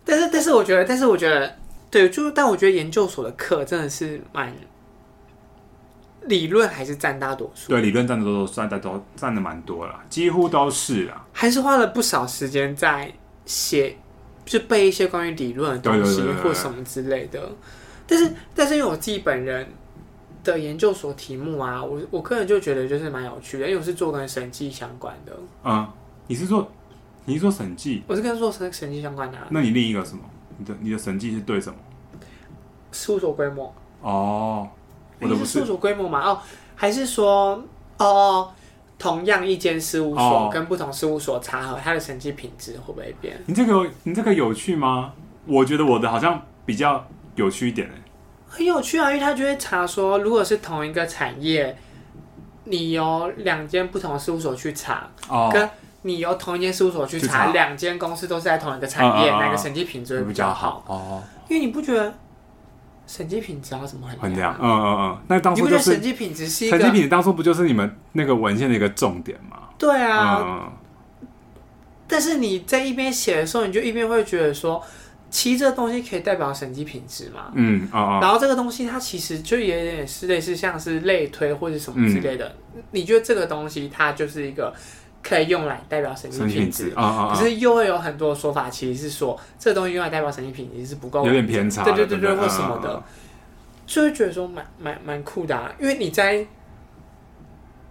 [0.03, 1.55] 但是，但是我觉得，但是我觉得，
[1.89, 4.53] 对，就但我觉得研究所的课真的是蛮
[6.29, 7.67] 理论还是占大多数。
[7.67, 13.11] 对，理论占的多，占的都占的蛮多了，几乎都是啊，还是花了不少时间在
[13.45, 13.97] 写，
[14.45, 17.51] 就背一些关于理论的东西或什么之类的。
[18.07, 19.67] 但是，但是因为我自己本人
[20.43, 25.33] 的研究所题目啊，我我个人就觉得就是蛮有趣的，因为我是做跟审计相关的。
[25.63, 25.85] 嗯，
[26.27, 26.71] 你是做
[27.25, 28.03] 你是做审计？
[28.07, 29.47] 我是跟做审审计相关的啊。
[29.49, 30.23] 那你另一个什么？
[30.57, 31.77] 你的你的审计是对什么？
[32.91, 33.73] 事务所规模。
[34.01, 34.67] 哦，
[35.19, 35.65] 我的不是。
[35.65, 36.27] 所规模嘛？
[36.27, 36.39] 哦，
[36.75, 37.63] 还是说
[37.97, 38.51] 哦，
[38.97, 43.41] 同样一间事务所跟不同事务所查核，它的审计品质会不会变？
[43.45, 45.13] 你这个你这个有趣吗？
[45.45, 47.05] 我觉得我的好像比较。
[47.35, 47.89] 有趣一点，
[48.49, 51.77] 很有趣啊，因为他就会查说，如果是同一个产业，
[52.65, 55.69] 你由两间不同的事务所去查，哦、跟
[56.01, 60.83] 你由同一间事务所去查，两间公司都是在同一个产业，哪、嗯嗯嗯、个审计品质会比较好？
[60.85, 62.13] 哦，因为你不觉得
[63.09, 64.55] 审计品质啊怎么衡量？
[64.61, 69.69] 嗯嗯嗯，那当初就是审计品质是一个审计品质，当初不就是你们那个文献的一个重点吗？
[69.79, 70.71] 对啊，嗯、
[72.07, 74.81] 但是你在一边写的时候，你就一边会觉得说。
[75.31, 77.51] 其实这个东西可以代表审计品质嘛？
[77.53, 82.47] 嗯，哦哦，然后这个东西它其实就有点是类似像是类推或者什么之类的。
[82.73, 84.73] 嗯、你觉得这个东西它就是一个
[85.21, 86.91] 可以用来代表神经品质？
[86.91, 91.83] 可是又会有很多说法，其实是说这个东西用来代表神经品质是不够，有点偏差。
[91.83, 93.03] 对对对对，或什么的，
[93.85, 96.45] 就会觉得说蛮蛮蛮酷的啊，因为你在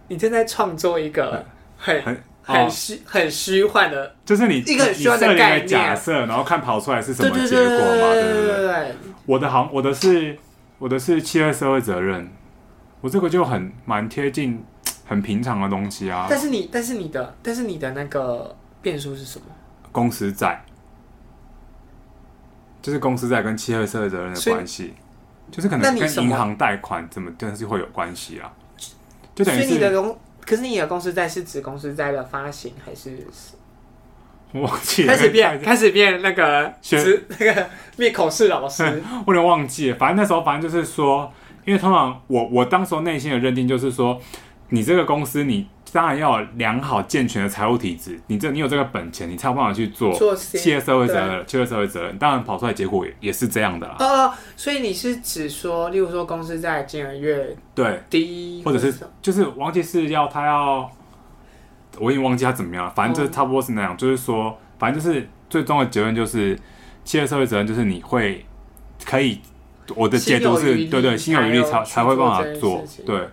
[0.08, 1.44] 你正在创作一个
[1.76, 2.02] 很。
[2.02, 8.14] 很很虚很虚幻的，就是你一个很虚幻的假设，然后看跑出来是什么结果嘛？
[8.14, 8.42] 对不对？
[8.42, 8.94] 对对对。
[9.26, 10.34] 我的行，我的是
[10.78, 12.26] 我的是企业社会责任，
[13.02, 14.64] 我这个就很蛮贴近
[15.08, 16.26] 很平常的东西啊。
[16.30, 19.46] 但是你，但是你的，但是你的那个变数是什么？
[19.90, 20.62] 公司债，
[22.80, 24.94] 就是公司债跟企业社会责任的关系，
[25.50, 28.52] 就是可能跟银行贷款怎么，但是会有关系啊。
[29.34, 33.26] 就等于是你的公，可是你的公司债是指公司债的发行还是？
[34.50, 36.96] 我忘记了，开始变， 开始变那个学
[37.38, 37.66] 那个
[37.98, 38.82] 灭口试老师，
[39.26, 39.96] 我有点忘记了。
[39.98, 41.30] 反正那时候，反正就是说，
[41.66, 44.18] 因为通常我我当时候内心的认定就是说，
[44.68, 53.96] 你这个公司，你当然要有良好健全的财务体制，你这你有这个本钱，你才有办法去做企业社会责任，企业社会责任，当然跑出来结果也也是这样的啦。
[54.00, 60.90] 哦，所以你是指说，例如说公司在金额越对低，或者是就是忘记是要他要。
[61.98, 66.56] 我已经忘记他怎么样了，反正就差不多是那样，哦、就是说，反正就是最终的结论就是，
[67.02, 68.44] 企业社会责任就是你会
[69.04, 69.40] 可以，
[69.96, 73.26] 我的解读是对对，心有余力才才会办法做，对。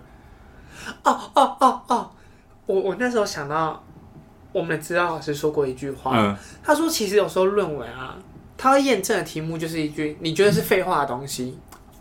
[1.04, 2.12] 哦哦哦哦，
[2.66, 3.84] 我我那时候想到，
[4.52, 8.16] 我们的指导老师说过一句话，嗯、他说其实有时候论文啊，
[8.58, 11.58] 他会验证的题目就是一句你觉得是废话的东西。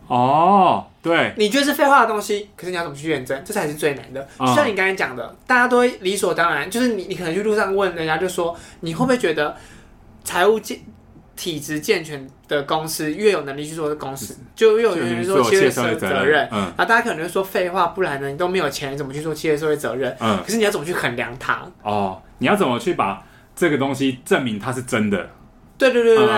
[0.07, 3.41] 哦，对，你觉得是废话的东西，可是你要怎么去验证？
[3.43, 4.21] 这才是最难的。
[4.39, 9.57] 就像你刚才讲的，嗯、大家都会理所当然，就是你，你可能去路上问人家，就说你会不会觉得
[10.23, 10.79] 财务健
[11.37, 16.49] 体质健全的公司越有能力去做的公司，就越有能力做企业社会责任？
[16.53, 20.17] 嗯，啊大家可能会说废话，不然呢，你都没有钱，你怎么去做企业社会责任？
[20.21, 21.67] 嗯，可是你要怎么去衡量它？
[21.83, 23.23] 哦，你要怎么去把
[23.57, 25.31] 这个东西证明它是真的？
[25.77, 26.35] 对对对对对，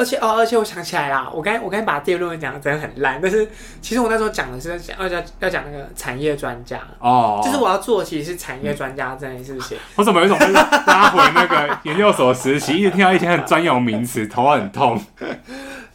[0.00, 3.46] 而且哦，而且我想起来啦，我刚才我刚才把第二论文讲的真的很烂，但是
[3.82, 9.76] 其实我那时候讲的是讲要要要讲那个产业专家哦，就是我要做的其实是产业专家这件事情。
[9.96, 10.38] 我怎么有一种
[10.86, 14.98] 拉回那个研究所实习，一直听到一些很专有名词，头很痛。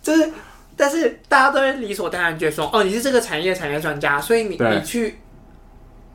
[0.03, 0.31] 就是，
[0.77, 5.17] 但是大家都会理所当然觉得说，哦，你是这个产业产业专家，所以你你去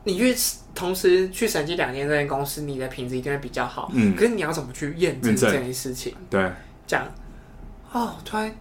[0.05, 0.33] 你去。
[0.73, 3.91] 同时去审计两间这间公司，你的品质一定会比较好。
[3.93, 6.15] 嗯，可是你要怎么去验证这件事情？
[6.29, 6.49] 对，
[6.87, 7.03] 讲
[7.91, 8.53] 哦，突然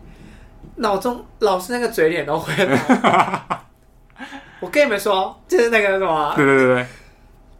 [0.76, 3.48] 脑中老师那个嘴脸都回来。
[4.60, 6.86] 我跟你们说，就是那个什么，对对对对，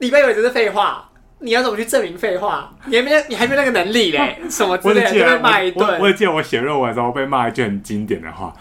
[0.01, 2.71] 礼拜以为这是废话，你要怎么去证明废话？
[2.87, 4.39] 你还没，你还没那个能力嘞？
[4.51, 6.01] 什么之类的就被骂一顿。
[6.01, 8.53] 我也记得我写论文的时候被骂一句很经典的话，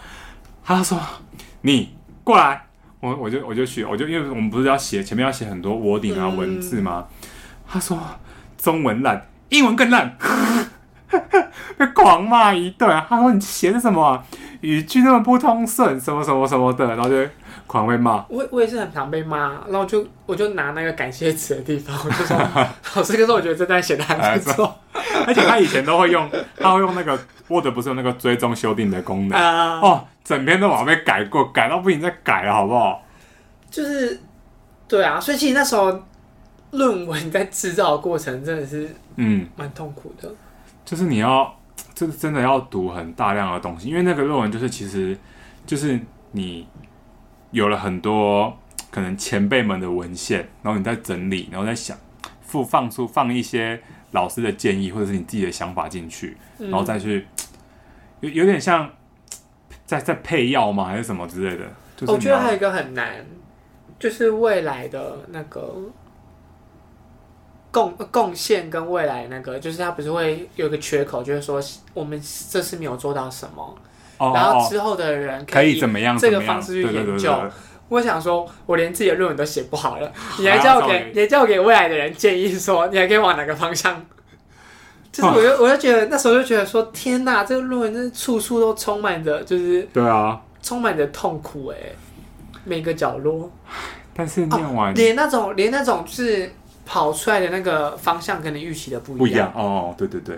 [0.64, 0.98] 他说
[1.62, 1.94] ：“你
[2.24, 2.66] 过来。”
[3.00, 7.08] 我我就我就去，我就因为我们不是要写前面要写很多 wording 啊文字吗？
[7.08, 7.28] 嗯、
[7.66, 7.98] 他说
[8.58, 10.18] 中文烂，英文更烂，
[11.80, 13.02] 被狂骂一顿。
[13.08, 14.22] 他说你写的什么
[14.60, 17.16] 语句那么不通顺，什么什么什么的，然后就
[17.66, 18.22] 狂被骂。
[18.28, 24.76] 我我也是很常被骂，然后就我就拿那个感谢词的地方，我就说老师，可是我觉得这段写的还不错。
[25.26, 30.04] 而且他以前都会用，他会用那个 Word 不是有那个追踪修订的功能、uh, 哦。
[30.22, 33.02] 整篇都往被改过，改到不行再改了，好不好？
[33.70, 34.20] 就是，
[34.86, 36.04] 对啊，所以其实那时候
[36.72, 40.28] 论文在制造的过程真的是，嗯，蛮痛苦的。
[40.84, 41.52] 就是你要，
[42.00, 45.14] 就是真的要读很大量的东西，因为那个论文就是其实
[45.66, 46.00] 就是
[46.32, 46.66] 你
[47.50, 48.56] 有了很多
[48.90, 51.94] 可能前辈们的文献，然后你在整理，然后在想
[52.40, 53.82] 复放出放一些
[54.12, 57.26] 老师的建议或者是你自己的想法进去，然后再去
[58.20, 58.90] 有有点像。
[59.86, 60.84] 在在配药吗？
[60.84, 61.64] 还是什么之类的？
[61.96, 63.26] 就是、我觉得还有一个很难，
[63.98, 65.74] 就是未来的那个
[67.70, 71.62] 贡贡献跟未来那个，就是他不是会有一个缺口，就是说
[71.94, 73.78] 我们这次没有做到什么，
[74.18, 77.34] 哦、然后之后的人可以怎么样这个方式去研究。
[77.88, 84.00] 我想说，我连自己的论文都写不好了， 你还叫我给，你还叫我给未来的人建议说，你还可以往哪个方向？
[85.10, 91.76] 就是我就我就觉得那时候就觉得说天哪，这个论文真是处处都充满着，就是对啊，充满着痛苦哎，
[92.64, 93.50] 每个角落。
[94.14, 96.52] 但是念完、哦、连那种连那种是
[96.90, 100.36] 跑出来的那个方向跟你预期的不一样，不一样哦，对对对。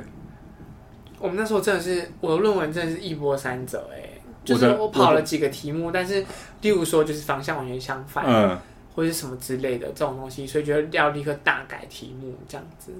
[1.19, 6.23] 我们那时候真的是我的论文真的是一波三折哎，就是我跑了几个题目，但是
[6.61, 8.59] 例如说就是方向完全相反，嗯，
[8.95, 12.93] 或者是什么之类的这种东西，所以觉得要立刻大改题目这样子。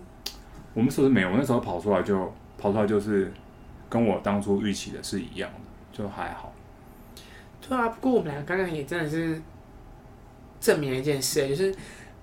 [0.73, 1.29] 我们是不是没有？
[1.29, 3.31] 我那时候跑出来就跑出来就是
[3.91, 6.51] 跟我当初预期的是一样的，就还好。
[7.61, 9.39] 对啊，不过我们俩刚刚也真的是
[10.59, 11.75] 证明了一件事，就是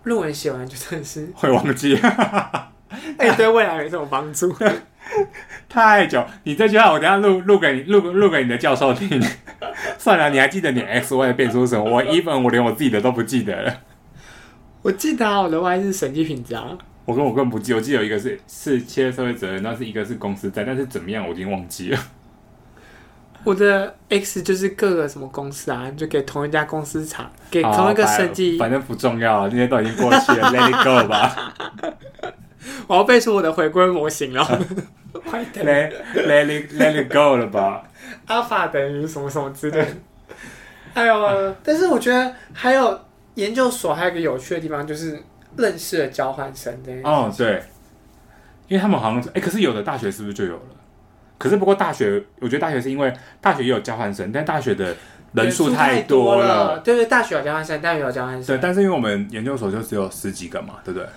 [0.04, 1.96] 论文写完就真的是会忘记，
[3.18, 4.54] 哎，对未来没什么帮助。
[5.68, 9.22] 太久，你这句话我等下录录给你录录给你的教授听。
[9.98, 11.84] 算了，你还记得你 x y 的变数什么？
[11.84, 13.74] 我 even 我连我自己的都不记得了。
[14.82, 16.78] 我记得啊，我的 y 是审计品质啊。
[17.06, 22.00] 我跟我根本不记，我记得有一个是是企业社会责任，那是一个是公司债，但是怎么样我已经忘记了。
[23.43, 31.54] 我的 X 就是各个什么公司啊，就给同一家公司查，给同一个设计，反正不重要了，这些都已经过去了， Let it go 吧。
[32.88, 34.43] 我要背出我的回归模型了，
[35.32, 37.84] Let Let it Let it go 了吧
[38.28, 39.88] ？Alpha 等于什么什么之类的。
[40.93, 42.99] 哎呦，但是我觉得还有
[43.36, 45.23] 研究所还有一个有趣的地方，就是
[45.56, 47.02] 认识的交换生这样。
[47.04, 47.63] 哦，对，
[48.67, 50.62] 因为他们好像是，哎、欸，可是有的大学是不是就有了？
[51.39, 54.95] 可是不过大学，我觉得大学是因为大学也有交换生，但大学的
[55.34, 56.45] 人数太多了。
[56.45, 58.45] 多了对对，大学有交换生，大学有交换生。
[58.45, 61.10] 对，但是因为我们研究所就只有十几个嘛，对不对？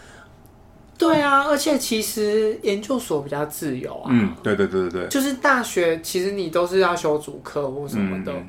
[0.96, 4.06] 对啊，而且其实研究所比较自由啊。
[4.10, 5.08] 嗯，对对对对对。
[5.08, 8.32] 就是大学其实你都是要修主课或什么的。
[8.32, 8.48] 嗯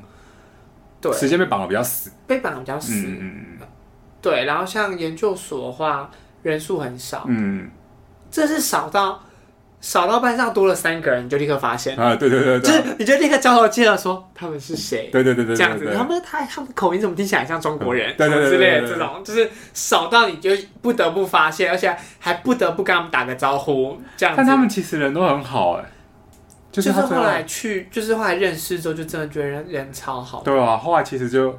[1.00, 2.94] 对，时间被绑的比较死，被绑的比较死。
[2.94, 3.58] 嗯嗯
[4.22, 6.10] 对，然后像研究所的话，
[6.42, 7.24] 人数很少。
[7.28, 7.68] 嗯。
[8.30, 9.22] 这是少到
[9.84, 11.94] 少到班上多了三个人，你就立刻发现。
[11.98, 12.70] 啊，对对对对。
[12.70, 15.10] 就是你就立刻交头接耳说他们是谁？
[15.12, 15.54] 对对对对。
[15.54, 18.16] 这样子，他们他他们口音怎么听起来像中国人？
[18.16, 18.50] 对对对。
[18.50, 24.00] 之类的这种，就是少到你就不得不发现，而且还不得不跟他们打个招呼。
[24.16, 24.38] 这样子。
[24.38, 25.84] 但他们其实人都很好哎。
[26.72, 30.40] 就是后来去，就是后来认识之后，就真的觉得人人超好。
[30.42, 31.52] 对啊，后来其实就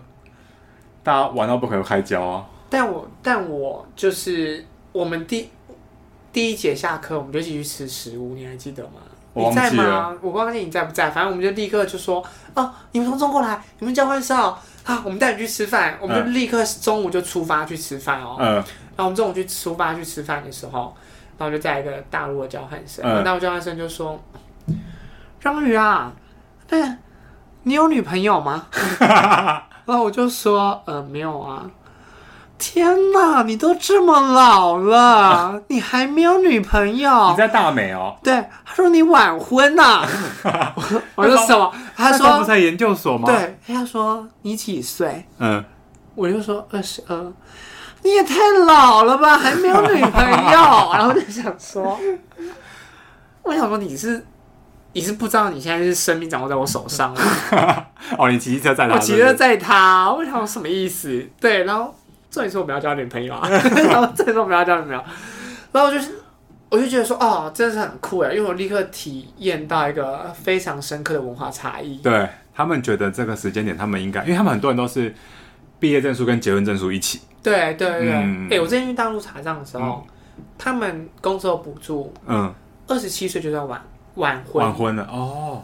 [1.04, 2.44] 大家玩到不可开交啊。
[2.72, 5.52] 但我但我就是我们第
[6.36, 9.00] 第一节下课，我们就一起去吃食物，你还记得吗？
[9.36, 10.14] 你在吗？
[10.22, 11.10] 我忘记你在不在。
[11.10, 12.22] 反正我们就立刻就说
[12.56, 18.36] ：“哦，你们从中国来，你们交换生啊，我们带你去吃饭。”我们就立刻中午就出发去吃饭哦。
[18.38, 18.56] 嗯。
[18.56, 20.94] 然后我们中午去出发去吃饭的时候，
[21.38, 24.22] 然后就在一个大陆的交换生，嗯、大陆交换生就说。
[25.40, 26.12] 张宇啊，
[26.68, 26.84] 对，
[27.64, 28.68] 你有女朋友吗？
[29.00, 31.66] 然后我就说，呃，没有啊。
[32.58, 37.30] 天哪，你都这么老了， 你还没有女朋友？
[37.32, 38.16] 你在大美哦。
[38.24, 38.34] 对，
[38.66, 40.06] 他说你晚婚呐、
[40.44, 40.74] 啊。
[41.16, 41.72] 我说什么？
[41.96, 43.28] 他说不在研究所吗？
[43.28, 45.26] 对，他说你几岁？
[45.40, 45.64] 嗯，
[46.16, 47.34] 我就说二十二。
[48.04, 50.92] 你也太老了吧，还没有女朋友？
[50.94, 52.00] 然后就想说，
[53.44, 54.26] 我想说你是。
[54.98, 57.14] 你是不知道你现在是生命掌握在我手上
[58.18, 61.22] 哦，你骑车载他，我骑车载他，我想什么意思？
[61.38, 61.94] 对，然后
[62.36, 65.02] 这里说我们要交女朋友啊，然后这里说我们要交女朋友，
[65.72, 66.12] 然后就是
[66.70, 71.98] 我就觉得说哦，真的是很酷呀，因为我立刻体验到一个非常深刻的文化差异。
[72.00, 75.16] 对，他们觉得这个时间点，他们应该，因为他们很多人都是
[75.80, 77.22] 毕业证书跟结婚证书一起。
[77.42, 78.50] 对对对，哎、嗯。
[78.50, 80.06] 欸，我之前去大陆查账的时候，
[80.38, 82.54] 嗯、他们工作补助，嗯，
[82.88, 83.82] 二十七岁就算晚。
[84.16, 85.62] 晚婚，晚婚了哦，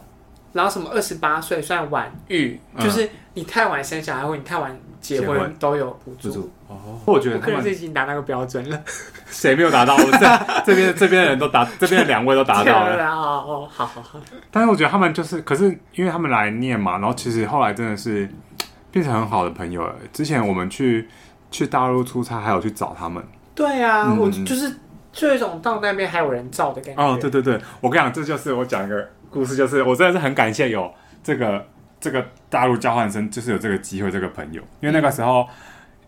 [0.52, 6.76] 然后什么二十八岁算晚育，嗯、就是你太晚生小孩或你太晚结婚，结婚都有补助哦。
[7.04, 8.82] 我觉得他们已经达那个标准了，
[9.26, 9.96] 谁没有达到？
[9.96, 10.18] 我这
[10.66, 14.20] 这边这边的人都达，这边的两位都达到了 哦哦，好好好。
[14.50, 18.28] 但是我觉得他们就是，可是因为他们来念嘛，然后其实后来真的是
[18.90, 19.94] 变成很好的朋友了。
[20.12, 21.08] 之前我们去
[21.50, 23.22] 去大陆出差，还有去找他们。
[23.54, 24.72] 对啊，嗯、我就是。
[25.14, 27.02] 就有一种到那边还有人照的感觉。
[27.02, 30.92] 哦，对对对，我跟你讲，这就是我讲一个故事，就是我真的是很感谢有
[31.24, 31.66] 这个
[31.98, 35.48] 这个大陆交换生，就是有这个机会，这个朋友，因为那个时候，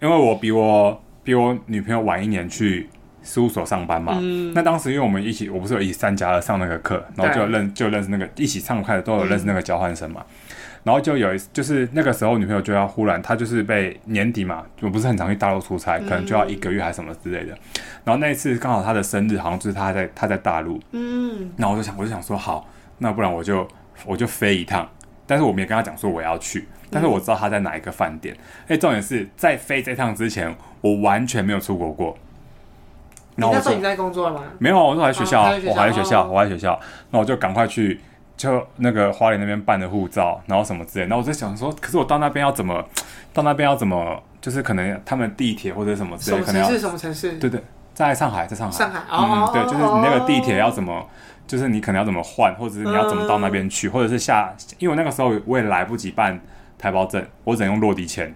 [0.01, 2.89] 因为我比我比我女朋友晚一年去
[3.23, 10.21] 事务所上班嘛，嗯、那当时因为我们一起，我不是有一起三加二上那个课，然后就认就认识那个一起上课的都有认识那个交换生嘛。
[10.21, 17.57] 嗯然后就有一次，就是那个时候女朋友就要忽然，她就是被年底嘛，我不是很常去大陆出差，可能就要一个月还是什么之类的。
[18.05, 20.79] 然后那一次刚好她的生日，好像就是她在她在大陆。
[20.93, 21.51] 嗯。
[21.57, 23.67] 然后我就想，我就想说，好，那不然我就
[24.05, 24.89] 我就飞一趟。
[25.27, 28.37] 但是我没有跟他讲说我要去，但是我知道他在哪一个饭店。
[28.69, 32.17] 哎，重点是在飞这趟之前，我完全没有出国过。
[33.37, 34.43] 然后我说你在工作了吗？
[34.59, 36.79] 没有，我说还在学校，我还在学校，我还在学校。
[37.11, 38.01] 那我就赶快去。
[38.37, 42.85] 就那个花莲那边办的护照，然后什么之类，那我在想说，可是我到那边要怎么，
[43.33, 47.35] 到那边要怎么，就是可能他们地铁或者什么之类，可能要什么城市？
[47.35, 47.63] 对对，
[47.95, 48.77] 在上海，在上海。
[48.77, 49.49] 上海哦。
[49.49, 51.09] 嗯，对，就是你那个地铁要怎么，
[51.47, 56.41] 就是你可能要怎么换，或者是你要怎么到那边去，或者是下，因为我那个时候我也来不及办
[56.79, 58.35] 台胞证，我只能用落地签。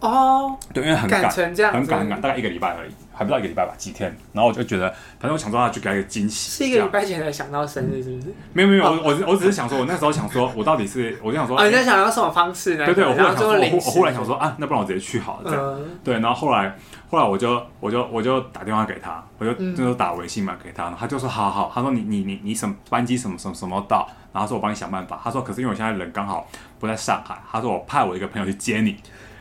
[0.00, 0.56] 哦。
[0.72, 2.90] 对，因为很赶，很赶，很赶，大概一个礼拜而已。
[3.18, 6.50] 还不到一个礼拜吧，几天，然后我就觉得，反正我想说他去给他一个惊喜。
[6.50, 8.34] 是一个礼拜前才想到生日，是不是？
[8.52, 12.84] 没有没有，我我我只是想说，我那时候想说，我到底是，我就想说，啊，你在想要什么方式呢？
[12.84, 15.80] 对对，我忽然想说，我忽然想说啊，那不然我直接去好了，这样。
[16.04, 16.76] 对，然后后来
[17.08, 26.46] 后来我就我就我就打电话给他，我就那时候打微信嘛给他，然后他就说好好，他说你你你你什么班机什么什么什么到，然后说我帮你想办法，他说可是因为我现在人刚好
[26.78, 28.96] 不在上海，他说我派我一个朋友去接你。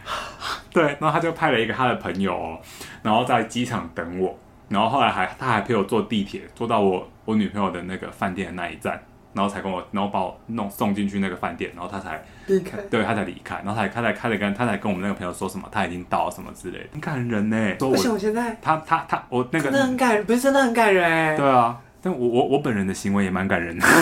[0.72, 2.60] 对，然后他就派了一个他的朋友，哦
[3.02, 4.38] 然后在机场等我。
[4.68, 9.00] 然后后来还他还陪我坐地铁，坐到我我女朋友的那个饭店的那一站，
[9.32, 17.56] 然后才跟我，然后把我弄送进去那个饭店，然后他才离开，对，他才离开，然后他才他才开始跟他才跟我们那个朋友说什么，他已经到了什么之类的，很感人呢。
[17.80, 21.38] 而且我现在他他他我那个真的很感人，不是真的很感人哎。
[21.38, 23.86] 对啊，但我我我本人的行为也蛮感人的。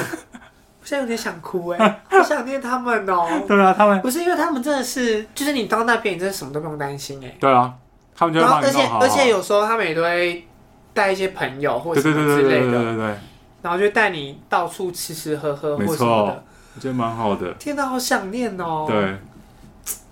[0.84, 1.80] 我现在有点想哭哎，
[2.12, 3.26] 好想念他们哦。
[3.48, 7.34] 对啊，他们不是因为他们真的是，就是你到那边，你真的什么都不用担心哎。
[7.40, 7.74] 对啊，
[8.14, 10.46] 他们就而且而且有时候他们也都会
[10.94, 12.60] 带一些朋友或者什么之类的。
[12.60, 13.16] 对对对对对对。
[13.62, 16.44] 然后就带你到处吃吃喝喝，或什么的，
[16.76, 17.54] 我觉得蛮好的。
[17.54, 18.86] 天哪，好想念哦！
[18.90, 19.16] 对，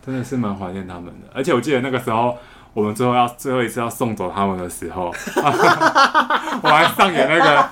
[0.05, 1.28] 真的是蛮怀念他们的。
[1.36, 2.38] 而且我记得那个时候，
[2.74, 5.13] 我们最后要最后一次要送走他们的时候，
[6.63, 7.69] 我还上演那个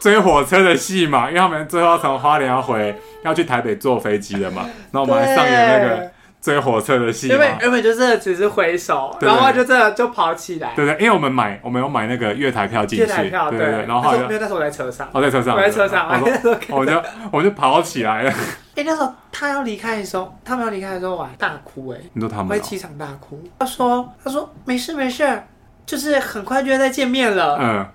[0.00, 6.13] 追火车的戏嘛，因为他们最后要从花莲要回要去台北坐飞机的嘛，那我们还上演那个。
[6.44, 10.74] 追火车的戏，因为原本就是只是挥手，然后就真的就跑起来。
[10.76, 13.86] 对对，因为我们买我们有买那个月台票进去，月台票对对。
[13.86, 16.06] 然后因为那时候我在车上，我在车上，我在车上，
[16.68, 18.30] 我们就我就跑起来了。
[18.76, 21.98] 哎，那时候他要离开的时候，他们要离开的时候，我还大哭哎。
[22.12, 22.48] 你说他们？
[22.48, 23.42] 我在机场大哭。
[23.58, 25.42] 他说他说没事没事，
[25.86, 27.56] 就是很快就要再见面了。
[27.58, 27.86] 嗯。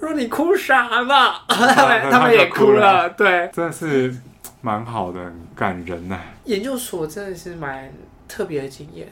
[0.00, 1.32] 我说你哭啥呢？
[1.48, 4.14] 他们他们也哭了，对，真的是。
[4.60, 5.20] 蛮好的，
[5.54, 6.20] 感人呐、啊。
[6.48, 7.92] 研究所真的是蛮
[8.26, 9.06] 特别的经验。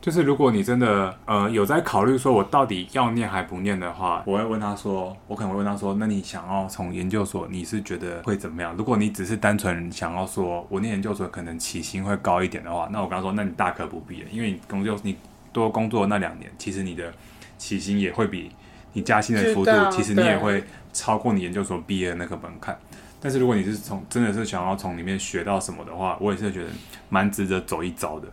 [0.00, 8.74] 就是如果你真的呃有在考虑说我到底要念还不念的话，我会问他说，我可能会问他说，那你想要从研究所，你是觉得会怎么样？
[8.76, 15.16] 如果你只是单纯想要说我念研究所可能起薪会高一点的话，那我跟他说，那你大可不必了，因为你工作你
[15.52, 17.12] 多工作那两年，其实你的
[17.58, 18.50] 起薪也会比
[18.94, 20.64] 你加薪的幅度，其实你也会
[20.94, 22.76] 超过你研究所毕业的那个门槛。
[23.22, 26.70] 但是如果你是从真的是想要从里面学到什么的话，我也是觉得
[27.10, 28.26] 蛮值得走一遭的，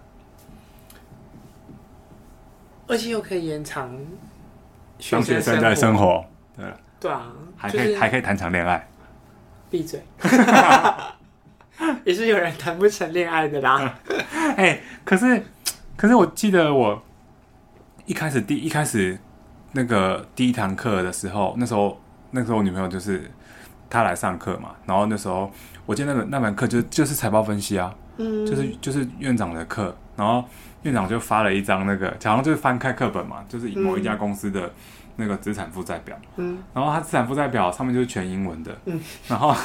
[2.88, 3.94] 而且又可以延长
[4.98, 6.24] 学生在生活，
[6.56, 6.66] 对
[7.02, 8.88] 对啊，还可以还可以谈场恋爱，
[9.70, 10.02] 闭嘴，
[12.06, 14.00] 也是有人谈不成恋爱的啦。
[14.56, 15.44] 哎，可是
[15.98, 17.04] 可是我记得我
[18.06, 19.20] 一开始第一开始
[19.74, 23.30] 那个第一堂课的时候，那时候那时候我女朋友就是。
[23.90, 25.52] 他来上课嘛，然后那时候
[25.86, 30.44] 我记得那个那门课就就是财报分析啊，嗯，就是就是院长的课，然后
[30.84, 34.72] 院长就发了一张那个，好像就是翻开课本嘛，就是某一家公司的
[35.16, 39.56] 那个资产负债表，嗯，然后他资产负债表上面就是全英文的，嗯，然后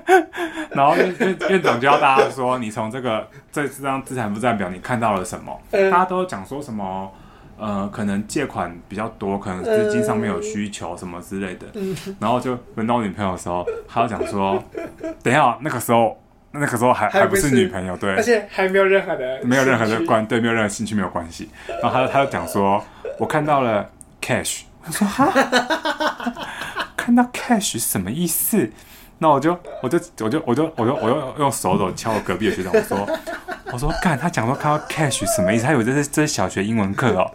[0.70, 5.56] 然后院院院长就要大家说，你从这个这这张资产负债表你看到了什么？
[5.70, 7.12] 嗯，大家都讲说什么？
[7.62, 14.60] 呃，可能借款比较多，可能资金上面有需求什么之类的，嗯、然后就轮到我女朋友的时候，她就讲说，
[15.22, 21.48] 等一下，那个时候，那个时候还还不是女朋友，对，而且还没有任何的，没有任何的关，对，没有任何兴趣，没有关系。
[21.80, 22.84] 然后她她就讲说，
[23.16, 23.88] 我看到了
[24.20, 25.32] cash，我说哈，
[26.96, 28.68] 看到 cash 什么意思？
[29.22, 33.08] 那我就我就我就我就我就我就用手肘敲我隔壁的学长，我说。
[33.72, 35.64] 我说干，他讲说看到 cash 什么意思？
[35.64, 37.30] 他以为这是这是小学英文课哦。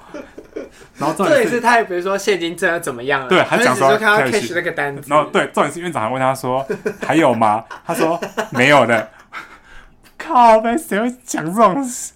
[0.98, 3.28] 然后重点是，他也比如说现金真的怎么样了？
[3.28, 5.02] 对，他讲说看到 cash 那个单子。
[5.08, 6.64] 然后对，重点是院长还问他说
[7.02, 7.64] 还有吗？
[7.86, 8.22] 他说
[8.52, 9.10] 没有的。
[10.16, 12.12] 靠呗，谁会讲这种事？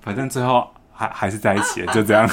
[0.00, 2.26] 反正最后还还是在一起了，就这样。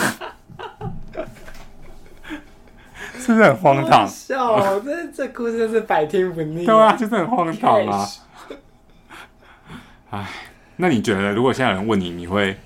[3.18, 4.08] 是不是很荒唐？
[4.08, 6.66] 笑、哦，这这故事真是百听不腻。
[6.66, 8.08] 对啊，就是很荒唐啊。
[10.12, 10.30] 哎，
[10.78, 12.58] 那你觉得，如果现在有人问你，你会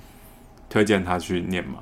[0.69, 1.79] 推荐他去念吗？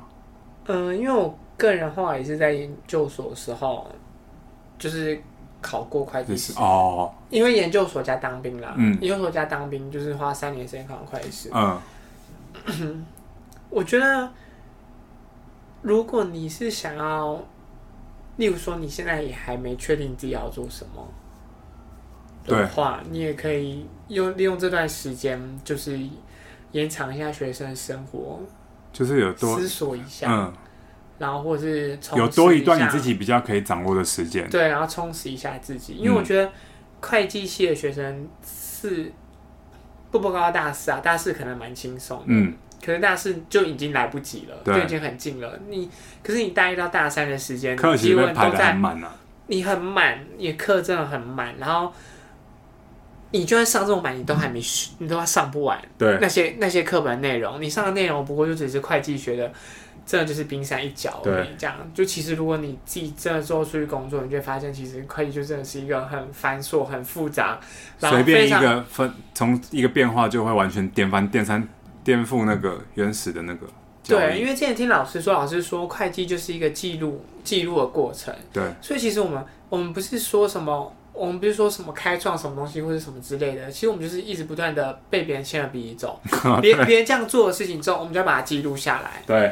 [0.67, 3.89] 嗯，因为我个人的话也是在研究所的时候，
[4.77, 5.21] 就是
[5.61, 7.11] 考过会计师哦。
[7.29, 11.49] 因为研究所加当兵啦，嗯，研究所加当兵就是花三年时间考完会计师。
[11.53, 13.05] 嗯，
[13.69, 14.31] 我觉得
[15.81, 17.41] 如果你是想要，
[18.37, 21.07] 例如说你现在也还没确定自己要做什么。
[22.45, 25.99] 的话，你也可以用利用这段时间，就是
[26.71, 28.39] 延长一下学生的生活，
[28.93, 30.53] 就是有多思索一下，嗯，
[31.19, 36.49] 然后或是有多一段你自己比较可以掌握的时间，对，然后充实一下自己，因为我觉得
[37.01, 39.11] 会计系的学生是
[40.09, 42.55] 步步高大四啊，大四可能蛮轻松，嗯，
[42.85, 45.59] 可能大四就已经来不及了，就已经很近了。
[45.69, 45.89] 你
[46.23, 49.15] 可是你大一到大三的时间，课其实排得很满啊，
[49.47, 51.91] 你很满，你课真的很满，然后。
[53.31, 55.77] 你就算上这么满，你都还没学，你都要上不完。
[55.97, 59.51] 对，那些那些课本内容，你上的内容不过就只是会计学的，
[60.05, 61.49] 真的就是冰山一角而已。
[61.57, 67.59] 这样，就其实如果你自己真的之后出去工作，你就会发现，其实会计就真的是一个很繁琐、很复杂，
[67.99, 71.67] 随便一个分，从一个变化就会完全颠翻、颠三、
[72.07, 73.67] 颠覆那个原始的那个。
[74.03, 78.33] 对，因为之前听老师说，老师说会计就是一个记录、记录的过程。
[78.53, 80.93] 对，所以其实我们我们不是说什么。
[81.11, 86.21] 我们不是说什么开创什么东西或者什么之类的，其实我们就是一直不断的被别人牵着鼻子走，
[86.61, 89.23] 别别人这样做的事情之后，我们就要把它记录下来。
[89.25, 89.51] 对，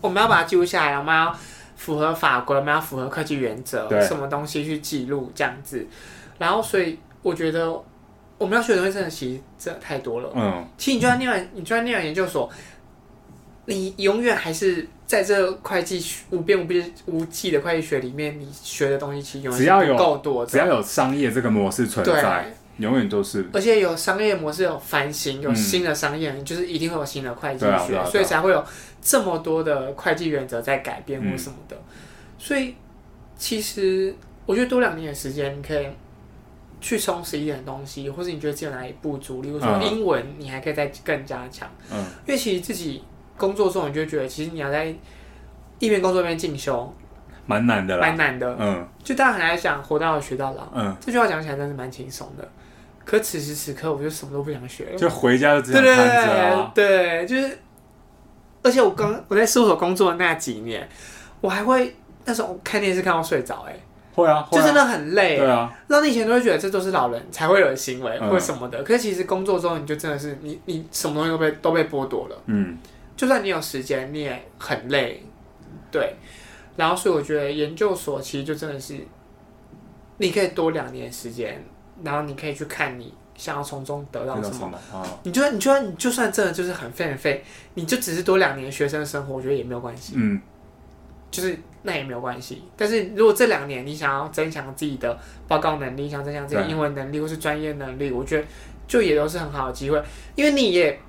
[0.00, 1.36] 我们要把它记录下来，我们要
[1.74, 5.84] 符合法规，我们要符合会计原则，什么东西去记录这样子。
[6.38, 7.76] 然后，所以我觉得
[8.38, 10.32] 我们要学的东西真的其实真的太多了。
[10.34, 12.50] 嗯，其实你就算念完，你就算念完研究所，
[13.66, 14.88] 你永远还是。
[15.06, 20.50] 在这会计无边无边无际的会计学里面，你学的东西其实永远是不够多的。
[20.50, 23.46] 只要有商业这个模式存在，永远都是。
[23.52, 28.64] 而且有商业模式有翻新，有新的商业，嗯、就是一定会有新的会计学，啊啊啊、所以才会有
[29.02, 31.76] 这么多的会计原则在改变或什么的。
[31.76, 31.94] 嗯、
[32.38, 32.74] 所以
[33.36, 34.12] 其实
[34.46, 35.86] 我觉得多两年的时间，你可以
[36.84, 41.66] 去充实一点的东西，或是你觉得自己有哪里不足，例如说英文，你还可以再更加强。
[41.90, 43.02] 嗯，因为其实自己。
[43.36, 44.86] 工作中，你就觉得其实你要在
[45.80, 46.94] 一边工作一边进修，
[47.46, 48.56] 蛮难的啦，蛮难的。
[48.60, 52.48] 嗯，就大家很爱讲“活到老学到老”，嗯，这句话讲起来真是蛮轻松的。
[53.04, 56.70] 可此时此刻，我就什么都不想学了，就回家就只想瘫着啊。
[56.72, 57.58] 对，就是，
[58.62, 60.88] 而且我刚我在事务所工作的那几年，
[61.40, 63.74] 我还会那时候看电视看到睡着，哎，
[64.14, 65.36] 会啊，就真的很累。
[65.36, 72.78] 对啊，那你以前都会觉得这都是老人才会有的行为或什么的，可是其实工作中你就真的是你你什么东西都被都被剥夺了，嗯。
[73.16, 75.22] 就算你有时间，你也很累，
[75.88, 76.16] 对。
[76.74, 78.98] 然后，所以我觉得研究所其实就真的是，
[80.18, 81.64] 你可以多两年时间，
[82.02, 84.72] 然后你可以去看你想要从中得到什么。
[85.22, 87.44] 你就算你就算你就算真的就是很废很废，
[87.74, 90.14] 你就只是多两年学生生活，我觉得也没有关系。
[90.16, 90.40] 嗯。
[91.34, 92.62] 就是那也没有关系。
[92.76, 95.18] 但是如果这两年你想要增强自己的
[95.48, 98.46] 报告能力，想增强自己的英文能力或是专业能力，我觉得
[98.86, 100.02] 就也都是很好的机会，
[100.36, 101.00] 因为你也。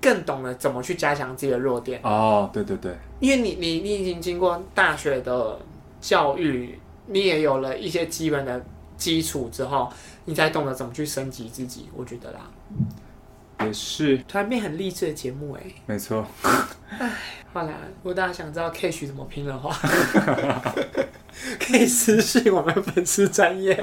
[0.00, 5.58] 更懂得怎么去加强自己的弱点哦，对对对，因为你你你已经经过大学的
[6.00, 8.64] 教育，你也有了一些基本的
[8.96, 9.92] 基础之后，
[10.24, 11.88] 你才懂得怎么去升级自己。
[11.96, 12.48] 我觉得啦，
[13.64, 16.26] 也是，突然变很励志的节目哎，没错。
[16.98, 17.10] 哎，
[17.52, 19.74] 好啦，如果大家想知道 Cash 怎么拼的话，
[21.60, 23.78] 可以私信我们粉丝专业，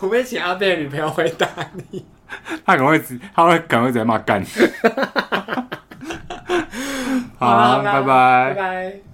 [0.00, 1.46] 我会请阿贝的女朋友回答
[1.90, 2.04] 你。
[2.64, 4.44] 他可能会直，他会可能会直接骂干。
[7.38, 9.09] 好，拜拜，拜拜。